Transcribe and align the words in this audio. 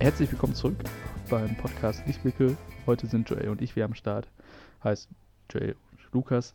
Herzlich 0.00 0.32
willkommen 0.32 0.54
zurück 0.54 0.82
beim 1.28 1.54
Podcast 1.58 2.06
Lichtblicke. 2.06 2.56
Heute 2.86 3.06
sind 3.06 3.28
Joel 3.28 3.50
und 3.50 3.60
ich 3.60 3.76
wieder 3.76 3.84
am 3.84 3.94
Start. 3.94 4.26
Heißt 4.82 5.10
Joel 5.50 5.76
und 5.92 6.00
Lukas. 6.12 6.54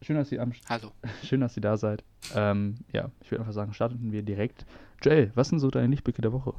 Schön, 0.00 0.14
dass 0.14 0.30
ihr 0.30 0.40
am 0.40 0.52
Hallo. 0.68 0.92
Schön, 1.24 1.40
dass 1.40 1.56
ihr 1.56 1.60
da 1.60 1.76
seid. 1.76 2.04
Ähm, 2.36 2.78
ja, 2.92 3.10
ich 3.20 3.32
würde 3.32 3.40
einfach 3.40 3.52
sagen, 3.52 3.74
starten 3.74 4.12
wir 4.12 4.22
direkt. 4.22 4.64
Joel, 5.02 5.32
was 5.34 5.48
sind 5.48 5.58
so 5.58 5.72
deine 5.72 5.88
Lichtblicke 5.88 6.22
der 6.22 6.32
Woche? 6.32 6.54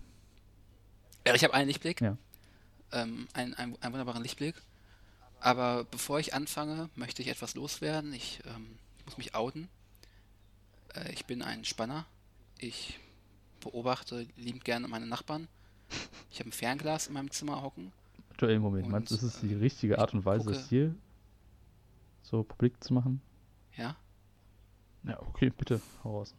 Ja, 1.26 1.34
ich 1.34 1.44
habe 1.46 1.54
einen 1.54 1.68
Lichtblick. 1.68 2.02
Ja. 2.02 2.18
Ähm, 2.92 3.30
einen, 3.34 3.54
einen, 3.54 3.82
einen 3.82 3.94
wunderbaren 3.94 4.24
Lichtblick. 4.24 4.56
Aber 5.40 5.86
bevor 5.86 6.20
ich 6.20 6.34
anfange, 6.34 6.90
möchte 6.96 7.22
ich 7.22 7.30
etwas 7.30 7.56
loswerden. 7.56 8.12
Ich 8.12 8.42
ähm, 8.46 8.78
muss 9.06 9.18
mich 9.18 9.36
outen. 9.36 9.70
Äh, 10.96 11.14
ich 11.14 11.26
bin 11.26 11.42
ein 11.42 11.64
Spanner. 11.64 12.06
Ich 12.60 13.00
beobachte 13.62 14.28
liebend 14.36 14.66
gerne 14.66 14.90
meine 14.90 15.08
Nachbarn. 15.08 15.48
Ich 16.32 16.40
habe 16.40 16.50
ein 16.50 16.54
Fernglas 16.54 17.08
in 17.08 17.14
meinem 17.14 17.32
Zimmer 17.32 17.62
hocken. 17.62 17.92
Joel, 18.40 18.60
Moment, 18.60 18.90
meinst 18.90 19.12
du, 19.12 19.16
das 19.16 19.24
ist 19.24 19.42
die 19.42 19.54
äh, 19.54 19.58
richtige 19.58 19.98
Art 20.00 20.14
und 20.14 20.26
Weise, 20.26 20.52
das 20.52 20.70
hier 20.70 20.94
so 22.22 22.44
publik 22.44 22.84
zu 22.84 22.94
machen? 22.94 23.22
Ja. 23.76 23.96
Ja, 25.04 25.20
okay, 25.22 25.50
bitte, 25.50 25.82
hau 26.04 26.20
raus. 26.20 26.36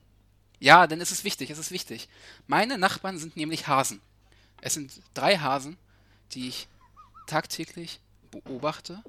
Ja, 0.61 0.87
denn 0.87 1.01
es 1.01 1.11
ist 1.11 1.25
wichtig, 1.25 1.51
es 1.51 1.59
ist 1.59 1.70
wichtig. 1.70 2.09
Meine 2.47 2.79
Nachbarn 2.79 3.19
sind 3.19 3.37
nämlich 3.37 3.66
Hasen. 3.66 4.01
Es 4.61 4.75
sind 4.75 5.01
drei 5.15 5.39
Hasen, 5.39 5.77
die 6.33 6.48
ich 6.48 6.69
tagtäglich 7.27 8.01
beobachte. 8.30 9.03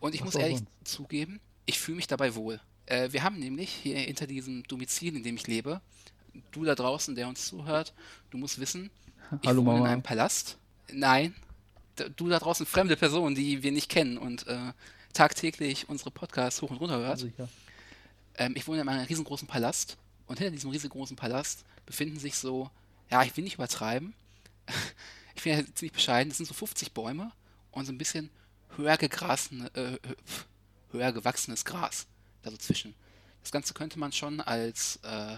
Und 0.00 0.14
ich 0.14 0.20
Was 0.20 0.26
muss 0.26 0.34
ehrlich 0.34 0.58
sonst? 0.58 0.70
zugeben, 0.84 1.40
ich 1.66 1.78
fühle 1.78 1.96
mich 1.96 2.06
dabei 2.06 2.34
wohl. 2.34 2.60
Äh, 2.86 3.12
wir 3.12 3.22
haben 3.22 3.38
nämlich 3.38 3.70
hier 3.70 3.98
hinter 3.98 4.26
diesem 4.26 4.62
Domizil, 4.64 5.16
in 5.16 5.22
dem 5.22 5.36
ich 5.36 5.46
lebe, 5.46 5.80
du 6.50 6.64
da 6.64 6.74
draußen, 6.74 7.14
der 7.14 7.28
uns 7.28 7.46
zuhört, 7.46 7.94
du 8.30 8.38
musst 8.38 8.58
wissen, 8.58 8.90
ich 9.40 9.48
Hallo, 9.48 9.64
wohne 9.64 9.76
in 9.76 9.82
Mama. 9.82 9.92
einem 9.92 10.02
Palast. 10.02 10.58
Nein, 10.92 11.34
du 12.16 12.28
da 12.28 12.38
draußen, 12.38 12.66
fremde 12.66 12.96
Person, 12.96 13.34
die 13.34 13.62
wir 13.62 13.72
nicht 13.72 13.88
kennen 13.88 14.18
und 14.18 14.46
äh, 14.46 14.72
tagtäglich 15.12 15.88
unsere 15.88 16.10
Podcasts 16.10 16.60
hoch 16.62 16.70
und 16.70 16.78
runter 16.78 16.98
hört. 16.98 17.18
Sicher. 17.20 17.48
Ähm, 18.36 18.54
ich 18.56 18.66
wohne 18.66 18.80
in 18.80 18.88
einem 18.88 19.06
riesengroßen 19.06 19.48
Palast 19.48 19.96
und 20.26 20.38
hinter 20.38 20.52
diesem 20.52 20.70
riesengroßen 20.70 21.16
Palast 21.16 21.64
befinden 21.86 22.18
sich 22.18 22.36
so, 22.36 22.70
ja, 23.10 23.22
ich 23.22 23.36
will 23.36 23.44
nicht 23.44 23.54
übertreiben, 23.54 24.14
ich 25.34 25.42
bin 25.42 25.58
ja 25.58 25.64
ziemlich 25.74 25.92
bescheiden, 25.92 26.30
das 26.30 26.38
sind 26.38 26.46
so 26.46 26.54
50 26.54 26.92
Bäume 26.92 27.32
und 27.70 27.86
so 27.86 27.92
ein 27.92 27.98
bisschen 27.98 28.30
höher 28.76 28.98
äh, 29.00 29.98
höher 30.92 31.12
gewachsenes 31.12 31.64
Gras 31.64 32.06
da 32.42 32.50
so 32.50 32.56
zwischen. 32.56 32.94
Das 33.42 33.50
Ganze 33.50 33.74
könnte 33.74 33.98
man 33.98 34.12
schon 34.12 34.40
als 34.40 34.96
äh, 35.02 35.36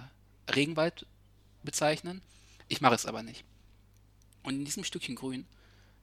Regenwald 0.52 1.06
bezeichnen. 1.62 2.22
Ich 2.68 2.80
mache 2.80 2.94
es 2.94 3.06
aber 3.06 3.22
nicht. 3.22 3.44
Und 4.44 4.54
in 4.54 4.64
diesem 4.64 4.84
Stückchen 4.84 5.16
Grün 5.16 5.46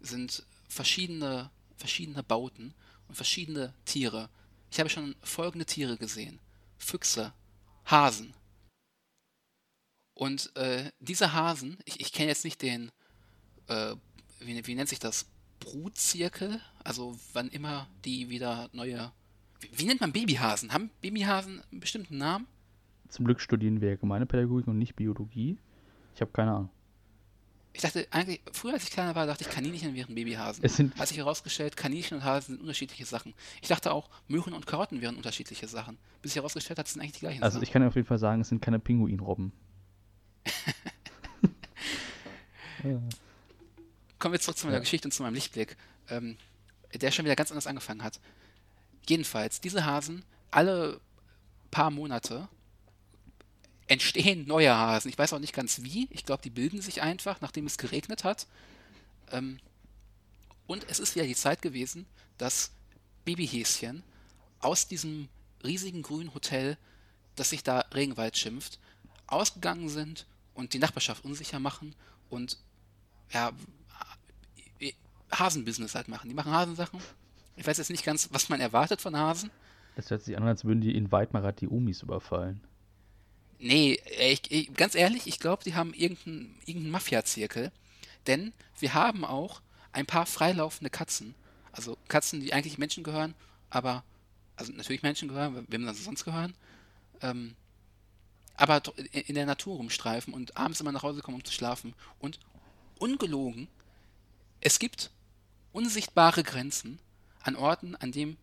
sind 0.02 0.44
verschiedene, 0.68 1.50
verschiedene 1.78 2.24
Bauten 2.24 2.74
und 3.08 3.16
verschiedene 3.16 3.74
Tiere. 3.86 4.30
Ich 4.72 4.80
habe 4.80 4.90
schon 4.90 5.16
folgende 5.22 5.66
Tiere 5.66 5.98
gesehen. 5.98 6.40
Füchse, 6.78 7.34
Hasen. 7.86 8.34
Und 10.14 10.56
äh, 10.56 10.92
diese 11.00 11.34
Hasen, 11.34 11.78
ich, 11.86 12.00
ich 12.00 12.12
kenne 12.12 12.30
jetzt 12.30 12.44
nicht 12.44 12.62
den, 12.62 12.92
äh, 13.68 13.96
wie, 14.40 14.66
wie 14.68 14.76
nennt 14.76 14.90
sich 14.90 15.00
das? 15.00 15.28
Brutzirkel? 15.60 16.60
Also 16.84 17.18
wann 17.34 17.50
immer 17.50 17.88
die 18.04 18.30
wieder 18.30 18.70
neue. 18.74 19.12
Wie, 19.60 19.70
wie 19.74 19.86
nennt 19.86 20.02
man 20.02 20.12
Babyhasen? 20.12 20.74
Haben 20.74 20.90
Babyhasen 21.02 21.62
einen 21.72 21.80
bestimmten 21.80 22.18
Namen? 22.18 22.48
Zum 23.10 23.26
Glück 23.26 23.40
studieren 23.40 23.82
wir 23.82 23.90
Allgemeinepädagogik 23.90 24.68
und 24.68 24.80
nicht 24.80 24.96
Biologie. 24.96 25.58
Ich 26.16 26.22
habe 26.22 26.32
keine 26.32 26.52
Ahnung. 26.52 26.70
Ich 27.74 27.82
dachte 27.82 28.06
eigentlich, 28.12 28.42
früher 28.52 28.74
als 28.74 28.84
ich 28.84 28.92
kleiner 28.92 29.16
war, 29.16 29.26
dachte 29.26 29.46
ich, 29.46 29.50
Kaninchen 29.50 29.96
wären 29.96 30.14
Babyhasen. 30.14 30.62
Es 30.64 30.76
sind 30.76 30.96
Hat 30.98 31.08
sich 31.08 31.18
herausgestellt, 31.18 31.78
Kaninchen 31.78 32.18
und 32.18 32.24
Hasen 32.26 32.56
sind 32.56 32.62
unterschiedliche 32.62 33.06
Sachen. 33.06 33.34
Ich 33.62 33.70
dachte 33.70 33.94
auch, 33.94 34.10
Möhren 34.28 34.54
und 34.54 34.68
Karotten 34.68 35.00
wären 35.02 35.16
unterschiedliche 35.16 35.68
Sachen. 35.70 35.98
Bis 36.22 36.32
sich 36.34 36.38
herausgestellt 36.38 36.80
hat, 36.80 36.88
es 36.88 36.94
sind 36.94 37.02
eigentlich 37.02 37.14
die 37.14 37.20
gleichen 37.22 37.42
Also 37.44 37.56
Sachen. 37.56 37.64
ich 37.64 37.72
kann 37.72 37.84
auf 37.84 37.96
jeden 37.96 38.08
Fall 38.08 38.20
sagen, 38.20 38.42
es 38.42 38.50
sind 38.50 38.62
keine 38.62 38.80
Pinguinrobben. 38.80 39.54
Kommen 44.20 44.34
wir 44.34 44.40
zurück 44.40 44.58
zu 44.58 44.66
meiner 44.66 44.78
Ja. 44.78 44.82
Geschichte 44.82 45.08
und 45.08 45.12
zu 45.12 45.24
meinem 45.24 45.34
Lichtblick, 45.36 45.76
ähm, 46.10 46.38
der 46.94 47.12
schon 47.12 47.26
wieder 47.26 47.36
ganz 47.36 47.52
anders 47.52 47.68
angefangen 47.68 48.04
hat. 48.04 48.20
Jedenfalls, 49.08 49.62
diese 49.62 49.86
Hasen, 49.86 50.24
alle 50.52 51.00
paar 51.72 51.90
Monate 51.92 52.48
entstehen 53.88 54.48
neue 54.48 54.74
Hasen. 54.74 55.10
Ich 55.10 55.18
weiß 55.18 55.34
auch 55.34 55.40
nicht 55.40 55.54
ganz 55.54 55.82
wie. 55.82 56.08
Ich 56.12 56.26
glaube, 56.26 56.44
die 56.44 56.50
bilden 56.50 56.82
sich 56.82 57.02
einfach, 57.02 57.42
nachdem 57.42 57.66
es 57.66 57.78
geregnet 57.78 58.24
hat. 58.24 58.48
Ähm, 59.32 59.60
und 60.68 60.86
es 60.90 61.00
ist 61.00 61.16
wieder 61.16 61.26
die 61.26 61.36
Zeit 61.36 61.62
gewesen, 61.62 62.06
dass 62.38 62.72
Babyhäschen 63.26 64.04
aus 64.60 64.88
diesem 64.88 65.28
riesigen 65.64 66.02
grünen 66.02 66.34
Hotel, 66.34 66.78
das 67.36 67.50
sich 67.50 67.64
da 67.64 67.80
Regenwald 67.94 68.38
schimpft, 68.38 68.80
ausgegangen 69.28 69.90
sind 69.90 70.26
und 70.54 70.74
die 70.74 70.80
Nachbarschaft 70.80 71.26
unsicher 71.26 71.60
machen 71.60 71.96
und 72.30 72.58
ja, 73.32 73.52
Hasenbusiness 75.32 75.96
halt 75.96 76.08
machen. 76.08 76.30
Die 76.30 76.36
machen 76.36 76.52
Hasensachen. 76.52 77.00
Ich 77.56 77.66
weiß 77.66 77.78
jetzt 77.78 77.90
nicht 77.90 78.06
ganz, 78.06 78.30
was 78.32 78.50
man 78.50 78.60
erwartet 78.60 79.02
von 79.02 79.16
Hasen. 79.16 79.50
Das 79.96 80.10
hört 80.10 80.24
sich 80.24 80.38
an, 80.38 80.44
als 80.44 80.66
würden 80.66 80.82
die 80.82 80.96
in 80.96 81.12
Weidmarat 81.12 81.62
die 81.62 81.68
Omis 81.68 82.02
überfallen. 82.02 82.62
Nee, 83.62 84.02
äh, 84.18 84.34
ich, 84.34 84.52
ich, 84.52 84.74
ganz 84.74 84.96
ehrlich, 84.96 85.28
ich 85.28 85.40
glaube, 85.40 85.64
die 85.64 85.76
haben 85.76 85.94
irgendeinen 85.94 86.58
irgendein 86.66 86.92
Mafia-Zirkel. 86.92 87.72
Denn 88.28 88.54
wir 88.80 88.94
haben 88.94 89.24
auch 89.24 89.62
ein 89.94 90.06
paar 90.06 90.26
freilaufende 90.26 90.90
Katzen. 90.90 91.36
Also 91.72 91.98
Katzen, 92.08 92.42
die 92.42 92.54
eigentlich 92.54 92.78
Menschen 92.78 93.04
gehören, 93.04 93.34
aber, 93.70 94.04
also 94.56 94.74
natürlich 94.74 95.04
Menschen 95.04 95.30
gehören, 95.30 95.66
wem 95.70 95.86
dann 95.86 95.96
sonst 95.96 96.26
gehören. 96.26 96.56
Ähm, 97.22 97.56
aber 98.58 98.82
in 99.12 99.36
der 99.36 99.46
Natur 99.46 99.78
rumstreifen 99.78 100.34
und 100.34 100.58
abends 100.58 100.82
immer 100.82 100.92
nach 100.92 101.04
Hause 101.04 101.22
kommen, 101.22 101.38
um 101.38 101.46
zu 101.46 101.54
schlafen. 101.54 101.94
Und 102.20 102.40
ungelogen, 103.00 103.68
es 104.60 104.80
gibt 104.80 105.12
unsichtbare 105.72 106.44
Grenzen 106.44 107.00
an 107.42 107.56
Orten, 107.56 107.96
an 107.96 108.12
dem 108.12 108.38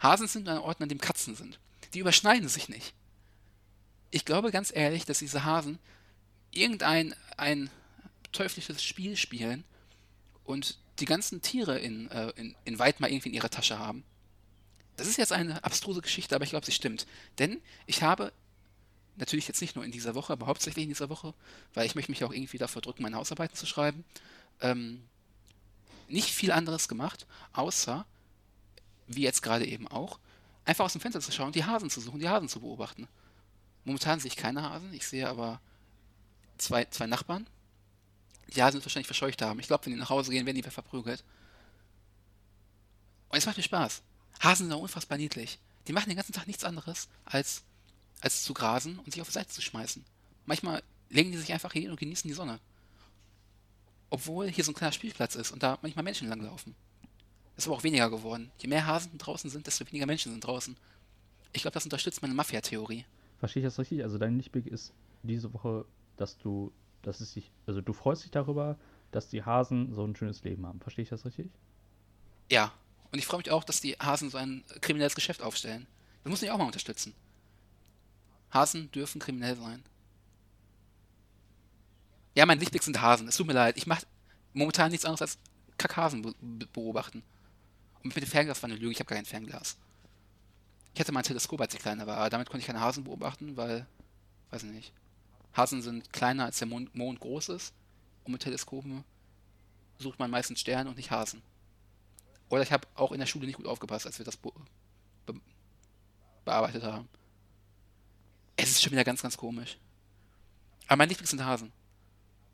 Hasen 0.00 0.28
sind 0.28 0.42
und 0.48 0.54
an 0.54 0.62
Orten, 0.62 0.82
an 0.82 0.88
dem 0.88 1.00
Katzen 1.00 1.34
sind. 1.34 1.58
Die 1.94 2.00
überschneiden 2.00 2.48
sich 2.48 2.68
nicht. 2.68 2.92
Ich 4.14 4.24
glaube 4.24 4.52
ganz 4.52 4.70
ehrlich, 4.72 5.04
dass 5.04 5.18
diese 5.18 5.42
Hasen 5.42 5.80
irgendein 6.52 7.16
ein 7.36 7.68
teuflisches 8.30 8.80
Spiel 8.80 9.16
spielen 9.16 9.64
und 10.44 10.78
die 11.00 11.04
ganzen 11.04 11.42
Tiere 11.42 11.80
in, 11.80 12.08
äh, 12.12 12.30
in, 12.36 12.54
in 12.64 12.78
Weidmar 12.78 13.10
irgendwie 13.10 13.30
in 13.30 13.34
ihrer 13.34 13.50
Tasche 13.50 13.80
haben. 13.80 14.04
Das 14.96 15.08
ist 15.08 15.16
jetzt 15.16 15.32
eine 15.32 15.64
abstruse 15.64 16.00
Geschichte, 16.00 16.36
aber 16.36 16.44
ich 16.44 16.50
glaube, 16.50 16.64
sie 16.64 16.70
stimmt. 16.70 17.08
Denn 17.40 17.60
ich 17.86 18.04
habe 18.04 18.32
natürlich 19.16 19.48
jetzt 19.48 19.60
nicht 19.60 19.74
nur 19.74 19.84
in 19.84 19.90
dieser 19.90 20.14
Woche, 20.14 20.34
aber 20.34 20.46
hauptsächlich 20.46 20.84
in 20.84 20.90
dieser 20.90 21.08
Woche, 21.08 21.34
weil 21.72 21.84
ich 21.84 21.96
möchte 21.96 22.12
mich 22.12 22.22
auch 22.22 22.32
irgendwie 22.32 22.58
davor 22.58 22.82
drücken, 22.82 23.02
meine 23.02 23.16
Hausarbeiten 23.16 23.56
zu 23.56 23.66
schreiben, 23.66 24.04
ähm, 24.60 25.02
nicht 26.06 26.30
viel 26.30 26.52
anderes 26.52 26.86
gemacht, 26.86 27.26
außer, 27.52 28.06
wie 29.08 29.22
jetzt 29.22 29.42
gerade 29.42 29.66
eben 29.66 29.88
auch, 29.88 30.20
einfach 30.64 30.84
aus 30.84 30.92
dem 30.92 31.00
Fenster 31.00 31.20
zu 31.20 31.32
schauen, 31.32 31.50
die 31.50 31.64
Hasen 31.64 31.90
zu 31.90 32.00
suchen, 32.00 32.20
die 32.20 32.28
Hasen 32.28 32.48
zu 32.48 32.60
beobachten. 32.60 33.08
Momentan 33.84 34.20
sehe 34.20 34.28
ich 34.28 34.36
keine 34.36 34.62
Hasen, 34.62 34.92
ich 34.92 35.06
sehe 35.06 35.28
aber 35.28 35.60
zwei, 36.58 36.84
zwei 36.86 37.06
Nachbarn. 37.06 37.46
Die 38.54 38.62
Hasen 38.62 38.74
wird 38.74 38.84
wahrscheinlich 38.84 39.06
verscheucht 39.06 39.42
haben. 39.42 39.60
Ich 39.60 39.66
glaube, 39.66 39.86
wenn 39.86 39.92
die 39.92 39.98
nach 39.98 40.10
Hause 40.10 40.30
gehen, 40.30 40.46
werden 40.46 40.56
die 40.56 40.62
verprügelt. 40.62 41.24
Und 43.28 43.38
es 43.38 43.46
macht 43.46 43.56
mir 43.56 43.62
Spaß. 43.62 44.02
Hasen 44.40 44.66
sind 44.66 44.72
auch 44.72 44.82
unfassbar 44.82 45.18
niedlich. 45.18 45.58
Die 45.86 45.92
machen 45.92 46.08
den 46.08 46.16
ganzen 46.16 46.32
Tag 46.32 46.46
nichts 46.46 46.64
anderes, 46.64 47.08
als, 47.24 47.62
als 48.20 48.44
zu 48.44 48.54
grasen 48.54 48.98
und 49.00 49.12
sich 49.12 49.20
auf 49.20 49.28
die 49.28 49.34
Seite 49.34 49.50
zu 49.50 49.60
schmeißen. 49.60 50.04
Manchmal 50.46 50.82
legen 51.10 51.32
die 51.32 51.38
sich 51.38 51.52
einfach 51.52 51.72
hin 51.72 51.90
und 51.90 51.98
genießen 51.98 52.28
die 52.28 52.34
Sonne. 52.34 52.60
Obwohl 54.10 54.48
hier 54.48 54.64
so 54.64 54.72
ein 54.72 54.74
kleiner 54.74 54.92
Spielplatz 54.92 55.34
ist 55.34 55.50
und 55.50 55.62
da 55.62 55.78
manchmal 55.82 56.04
Menschen 56.04 56.28
langlaufen. 56.28 56.74
Das 57.54 57.64
ist 57.64 57.68
aber 57.68 57.76
auch 57.76 57.82
weniger 57.82 58.10
geworden. 58.10 58.50
Je 58.58 58.68
mehr 58.68 58.86
Hasen 58.86 59.16
draußen 59.18 59.50
sind, 59.50 59.66
desto 59.66 59.86
weniger 59.86 60.06
Menschen 60.06 60.32
sind 60.32 60.44
draußen. 60.44 60.76
Ich 61.52 61.62
glaube, 61.62 61.74
das 61.74 61.84
unterstützt 61.84 62.22
meine 62.22 62.34
Mafia-Theorie. 62.34 63.04
Verstehe 63.44 63.60
ich 63.60 63.66
das 63.66 63.78
richtig? 63.78 64.02
Also 64.02 64.16
dein 64.16 64.38
Lichtblick 64.38 64.66
ist 64.66 64.94
diese 65.22 65.52
Woche, 65.52 65.84
dass 66.16 66.38
du, 66.38 66.72
dass 67.02 67.20
es 67.20 67.34
sich, 67.34 67.52
also 67.66 67.82
du 67.82 67.92
freust 67.92 68.24
dich 68.24 68.30
darüber, 68.30 68.78
dass 69.10 69.28
die 69.28 69.42
Hasen 69.42 69.92
so 69.92 70.02
ein 70.02 70.16
schönes 70.16 70.42
Leben 70.44 70.64
haben. 70.64 70.80
Verstehe 70.80 71.02
ich 71.02 71.10
das 71.10 71.26
richtig? 71.26 71.50
Ja. 72.50 72.72
Und 73.12 73.18
ich 73.18 73.26
freue 73.26 73.40
mich 73.40 73.50
auch, 73.50 73.62
dass 73.62 73.82
die 73.82 73.96
Hasen 73.96 74.30
so 74.30 74.38
ein 74.38 74.64
kriminelles 74.80 75.14
Geschäft 75.14 75.42
aufstellen. 75.42 75.86
Das 76.22 76.30
muss 76.30 76.42
ich 76.42 76.50
auch 76.50 76.56
mal 76.56 76.64
unterstützen. 76.64 77.12
Hasen 78.50 78.90
dürfen 78.92 79.20
kriminell 79.20 79.56
sein. 79.56 79.82
Ja, 82.34 82.46
mein 82.46 82.60
Lichtblick 82.60 82.82
sind 82.82 83.02
Hasen. 83.02 83.28
Es 83.28 83.36
tut 83.36 83.46
mir 83.46 83.52
leid. 83.52 83.76
Ich 83.76 83.86
mache 83.86 84.06
momentan 84.54 84.90
nichts 84.90 85.04
anderes 85.04 85.20
als 85.20 85.38
Kackhasen 85.76 86.22
be 86.22 86.34
be 86.40 86.66
beobachten. 86.72 87.22
Und 88.02 88.14
mit 88.14 88.24
dem 88.24 88.30
Fernglas 88.30 88.62
war 88.62 88.70
eine 88.70 88.78
Lüge. 88.78 88.92
Ich 88.92 89.00
habe 89.00 89.08
gar 89.08 89.16
kein 89.16 89.26
Fernglas. 89.26 89.76
Ich 90.94 91.00
hatte 91.00 91.12
mal 91.12 91.20
ein 91.20 91.24
Teleskop, 91.24 91.60
als 91.60 91.74
ich 91.74 91.80
kleiner 91.80 92.06
war, 92.06 92.16
aber 92.18 92.30
damit 92.30 92.48
konnte 92.48 92.60
ich 92.60 92.66
keine 92.66 92.80
Hasen 92.80 93.04
beobachten, 93.04 93.56
weil, 93.56 93.86
weiß 94.50 94.62
ich 94.62 94.70
nicht. 94.70 94.92
Hasen 95.56 95.82
sind 95.82 96.12
kleiner, 96.12 96.44
als 96.46 96.58
der 96.58 96.68
Mond, 96.68 96.94
Mond 96.94 97.20
groß 97.20 97.48
ist. 97.50 97.74
und 98.24 98.32
mit 98.32 98.42
Teleskopen 98.42 99.04
sucht 99.98 100.18
man 100.18 100.30
meistens 100.30 100.60
Sterne 100.60 100.88
und 100.90 100.96
nicht 100.96 101.10
Hasen. 101.10 101.42
Oder 102.48 102.62
ich 102.62 102.72
habe 102.72 102.86
auch 102.94 103.12
in 103.12 103.18
der 103.18 103.26
Schule 103.26 103.46
nicht 103.46 103.56
gut 103.56 103.66
aufgepasst, 103.66 104.06
als 104.06 104.18
wir 104.18 104.24
das 104.24 104.36
be 104.36 104.50
be 105.26 105.34
bearbeitet 106.44 106.82
haben. 106.84 107.08
Es 108.56 108.70
ist 108.70 108.82
schon 108.82 108.92
wieder 108.92 109.04
ganz, 109.04 109.22
ganz 109.22 109.36
komisch. 109.36 109.78
Aber 110.86 110.96
mein 110.98 111.08
Lieblings 111.08 111.30
sind 111.30 111.44
Hasen. 111.44 111.72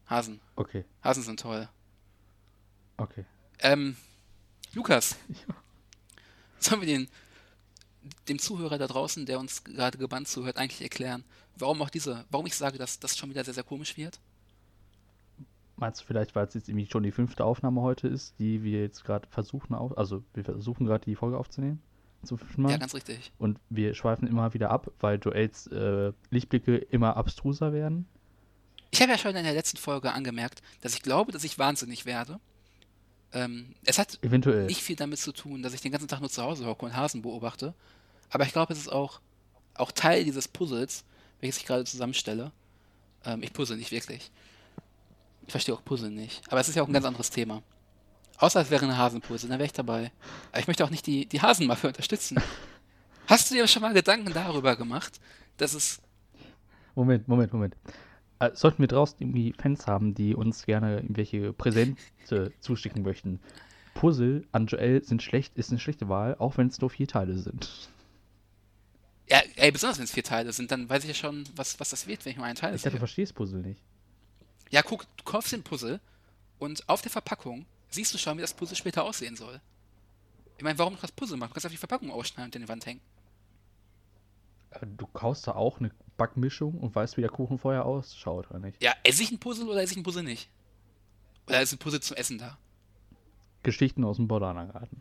Hasen. 0.08 0.40
Okay, 0.56 0.84
Hasen 1.02 1.22
sind 1.22 1.40
toll. 1.40 1.68
okay. 2.96 3.24
Ähm, 3.60 3.96
Lukas, 4.72 5.16
Ja. 5.28 5.54
sollen 6.58 6.80
wir 6.80 6.86
den, 6.86 7.08
dem 8.28 8.38
Zuhörer 8.38 8.78
da 8.78 8.86
draußen, 8.86 9.26
der 9.26 9.38
uns 9.38 9.64
gerade 9.64 9.98
gebannt 9.98 10.28
zuhört, 10.28 10.56
eigentlich 10.56 10.82
erklären, 10.82 11.24
warum 11.58 11.82
auch 11.82 11.90
diese, 11.90 12.24
warum 12.30 12.46
ich 12.46 12.56
sage, 12.56 12.78
dass 12.78 12.98
das 12.98 13.16
schon 13.16 13.30
wieder 13.30 13.44
sehr, 13.44 13.54
sehr 13.54 13.64
komisch 13.64 13.96
wird? 13.96 14.20
Meinst 15.76 16.02
du 16.02 16.04
vielleicht, 16.04 16.34
weil 16.34 16.46
es 16.46 16.54
jetzt 16.54 16.68
irgendwie 16.68 16.86
schon 16.86 17.02
die 17.02 17.12
fünfte 17.12 17.44
Aufnahme 17.44 17.80
heute 17.80 18.06
ist, 18.08 18.34
die 18.38 18.62
wir 18.62 18.82
jetzt 18.82 19.04
gerade 19.04 19.26
versuchen, 19.30 19.74
auf, 19.74 19.96
also 19.96 20.22
wir 20.34 20.44
versuchen 20.44 20.86
gerade 20.86 21.04
die 21.04 21.14
Folge 21.14 21.38
aufzunehmen? 21.38 21.80
Zum 22.22 22.36
fünften 22.36 22.62
Mal? 22.62 22.72
Ja, 22.72 22.76
ganz 22.76 22.94
richtig. 22.94 23.32
Und 23.38 23.58
wir 23.70 23.94
schweifen 23.94 24.28
immer 24.28 24.52
wieder 24.52 24.70
ab, 24.70 24.90
weil 25.00 25.18
Joels 25.18 25.68
äh, 25.68 26.12
Lichtblicke 26.30 26.76
immer 26.76 27.16
abstruser 27.16 27.72
werden. 27.72 28.06
Ich 28.90 29.00
habe 29.00 29.12
ja 29.12 29.18
schon 29.18 29.34
in 29.34 29.44
der 29.44 29.54
letzten 29.54 29.78
Folge 29.78 30.12
angemerkt, 30.12 30.60
dass 30.82 30.94
ich 30.94 31.02
glaube, 31.02 31.32
dass 31.32 31.44
ich 31.44 31.58
wahnsinnig 31.58 32.04
werde. 32.04 32.40
Ähm, 33.32 33.74
es 33.84 33.98
hat 33.98 34.18
Eventuell. 34.22 34.66
nicht 34.66 34.82
viel 34.82 34.96
damit 34.96 35.18
zu 35.18 35.32
tun, 35.32 35.62
dass 35.62 35.72
ich 35.72 35.80
den 35.80 35.92
ganzen 35.92 36.08
Tag 36.08 36.20
nur 36.20 36.30
zu 36.30 36.42
Hause 36.42 36.66
hocke 36.66 36.84
und 36.84 36.96
Hasen 36.96 37.22
beobachte. 37.22 37.74
Aber 38.30 38.44
ich 38.44 38.52
glaube, 38.52 38.72
es 38.72 38.78
ist 38.78 38.92
auch, 38.92 39.20
auch 39.74 39.92
Teil 39.92 40.24
dieses 40.24 40.48
Puzzles, 40.48 41.04
welches 41.40 41.58
ich 41.58 41.66
gerade 41.66 41.84
zusammenstelle. 41.84 42.52
Ähm, 43.24 43.42
ich 43.42 43.52
puzzle 43.52 43.76
nicht 43.76 43.92
wirklich. 43.92 44.30
Ich 45.46 45.52
verstehe 45.52 45.74
auch 45.74 45.84
Puzzle 45.84 46.10
nicht. 46.10 46.42
Aber 46.48 46.60
es 46.60 46.68
ist 46.68 46.74
ja 46.74 46.82
auch 46.82 46.88
ein 46.88 46.92
ganz 46.92 47.06
anderes 47.06 47.30
Thema. 47.30 47.62
Außer 48.38 48.60
es 48.62 48.70
wäre 48.70 48.84
eine 48.84 48.96
Hasenpuzzle, 48.96 49.48
dann 49.48 49.58
wäre 49.58 49.66
ich 49.66 49.72
dabei. 49.72 50.10
Aber 50.50 50.60
ich 50.60 50.66
möchte 50.66 50.84
auch 50.84 50.90
nicht 50.90 51.06
die, 51.06 51.26
die 51.26 51.42
Hasenmafia 51.42 51.88
unterstützen. 51.88 52.40
Hast 53.26 53.50
du 53.50 53.54
dir 53.54 53.68
schon 53.68 53.82
mal 53.82 53.92
Gedanken 53.92 54.32
darüber 54.32 54.76
gemacht, 54.76 55.20
dass 55.56 55.74
es. 55.74 56.00
Moment, 56.94 57.28
Moment, 57.28 57.52
Moment. 57.52 57.76
Äh, 58.40 58.50
sollten 58.54 58.78
wir 58.78 58.88
draußen 58.88 59.18
irgendwie 59.20 59.52
Fans 59.52 59.86
haben, 59.86 60.14
die 60.14 60.34
uns 60.34 60.66
gerne 60.66 60.96
irgendwelche 60.96 61.52
Präsente 61.52 62.52
zuschicken 62.60 63.02
möchten? 63.02 63.38
Puzzle 63.94 64.46
an 64.50 64.66
Joel 64.66 65.04
sind 65.04 65.22
schlecht, 65.22 65.56
ist 65.56 65.70
eine 65.70 65.78
schlechte 65.78 66.08
Wahl, 66.08 66.36
auch 66.38 66.56
wenn 66.56 66.68
es 66.68 66.80
nur 66.80 66.90
vier 66.90 67.06
Teile 67.06 67.36
sind. 67.36 67.90
Ja, 69.28 69.42
ey, 69.56 69.70
besonders 69.70 69.98
wenn 69.98 70.04
es 70.04 70.12
vier 70.12 70.24
Teile 70.24 70.52
sind, 70.52 70.72
dann 70.72 70.88
weiß 70.88 71.04
ich 71.04 71.08
ja 71.08 71.14
schon, 71.14 71.44
was, 71.54 71.78
was 71.78 71.90
das 71.90 72.06
wird, 72.06 72.24
wenn 72.24 72.32
ich 72.32 72.36
nur 72.38 72.46
einen 72.46 72.56
Teil 72.56 72.74
Ich 72.74 72.82
dachte, 72.82 72.96
du 72.96 72.98
verstehst 72.98 73.34
Puzzle 73.34 73.60
nicht. 73.60 73.80
Ja, 74.70 74.82
guck, 74.82 75.04
du 75.16 75.24
kaufst 75.24 75.52
den 75.52 75.62
Puzzle 75.62 76.00
und 76.58 76.88
auf 76.88 77.02
der 77.02 77.10
Verpackung 77.10 77.66
siehst 77.90 78.14
du 78.14 78.18
schon, 78.18 78.38
wie 78.38 78.42
das 78.42 78.54
Puzzle 78.54 78.76
später 78.76 79.04
aussehen 79.04 79.36
soll. 79.36 79.60
Ich 80.56 80.64
meine, 80.64 80.78
warum 80.78 80.94
noch 80.94 81.00
das 81.00 81.12
Puzzle 81.12 81.36
machen? 81.36 81.50
Du 81.50 81.54
kannst 81.54 81.66
auf 81.66 81.72
die 81.72 81.78
Verpackung 81.78 82.10
ausschneiden 82.10 82.48
und 82.48 82.56
in 82.56 82.62
die 82.62 82.68
Wand 82.68 82.86
hängen. 82.86 83.00
Du 84.96 85.06
kaufst 85.06 85.46
da 85.46 85.52
auch 85.52 85.78
eine 85.78 85.90
Backmischung 86.20 86.74
und 86.74 86.94
weißt, 86.94 87.16
wie 87.16 87.22
der 87.22 87.30
Kuchen 87.30 87.56
vorher 87.56 87.86
ausschaut, 87.86 88.50
oder 88.50 88.58
nicht? 88.58 88.82
Ja, 88.82 88.92
esse 89.04 89.22
ich 89.22 89.30
ein 89.30 89.38
Puzzle 89.38 89.66
oder 89.66 89.82
esse 89.82 89.92
ich 89.94 89.96
ein 89.96 90.02
Puzzle 90.02 90.22
nicht? 90.22 90.50
Oder 91.46 91.62
ist 91.62 91.72
ein 91.72 91.78
Puzzle 91.78 92.00
zum 92.00 92.14
Essen 92.18 92.36
da? 92.36 92.58
Geschichten 93.62 94.04
aus 94.04 94.16
dem 94.16 94.28
Bordanergarten. 94.28 95.00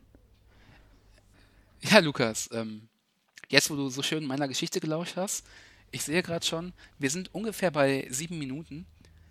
Ja, 1.82 2.00
Lukas, 2.00 2.50
ähm, 2.54 2.88
jetzt 3.50 3.70
wo 3.70 3.76
du 3.76 3.90
so 3.90 4.02
schön 4.02 4.26
meiner 4.26 4.48
Geschichte 4.48 4.80
gelauscht 4.80 5.18
hast, 5.18 5.46
ich 5.92 6.04
sehe 6.04 6.24
gerade 6.24 6.46
schon, 6.46 6.72
wir 7.00 7.10
sind 7.10 7.36
ungefähr 7.36 7.72
bei 7.72 8.08
sieben 8.10 8.40
Minuten. 8.40 8.86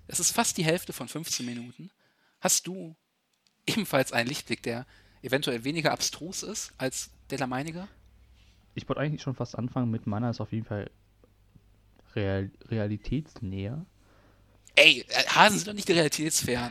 Das 0.08 0.20
ist 0.20 0.32
fast 0.32 0.58
die 0.58 0.64
Hälfte 0.64 0.92
von 0.92 1.08
15 1.08 1.46
Minuten. 1.46 1.90
Hast 2.40 2.66
du 2.66 2.96
ebenfalls 3.66 4.12
einen 4.12 4.28
Lichtblick, 4.28 4.62
der 4.62 4.86
eventuell 5.22 5.64
weniger 5.64 5.92
abstrus 5.92 6.42
ist 6.42 6.74
als 6.76 7.08
der 7.30 7.46
meinige? 7.46 7.88
Ich 8.74 8.86
wollte 8.86 9.00
eigentlich 9.00 9.22
schon 9.22 9.34
fast 9.34 9.56
anfangen 9.56 9.90
mit 9.90 10.06
meiner 10.06 10.28
ist 10.28 10.42
auf 10.42 10.52
jeden 10.52 10.66
Fall 10.66 10.90
real, 12.14 12.50
realitätsnäher. 12.68 13.84
Ey, 14.76 15.04
äh, 15.08 15.24
Hasen 15.28 15.58
sind 15.58 15.68
doch 15.68 15.74
nicht 15.74 15.90
realitätsfern. 15.90 16.70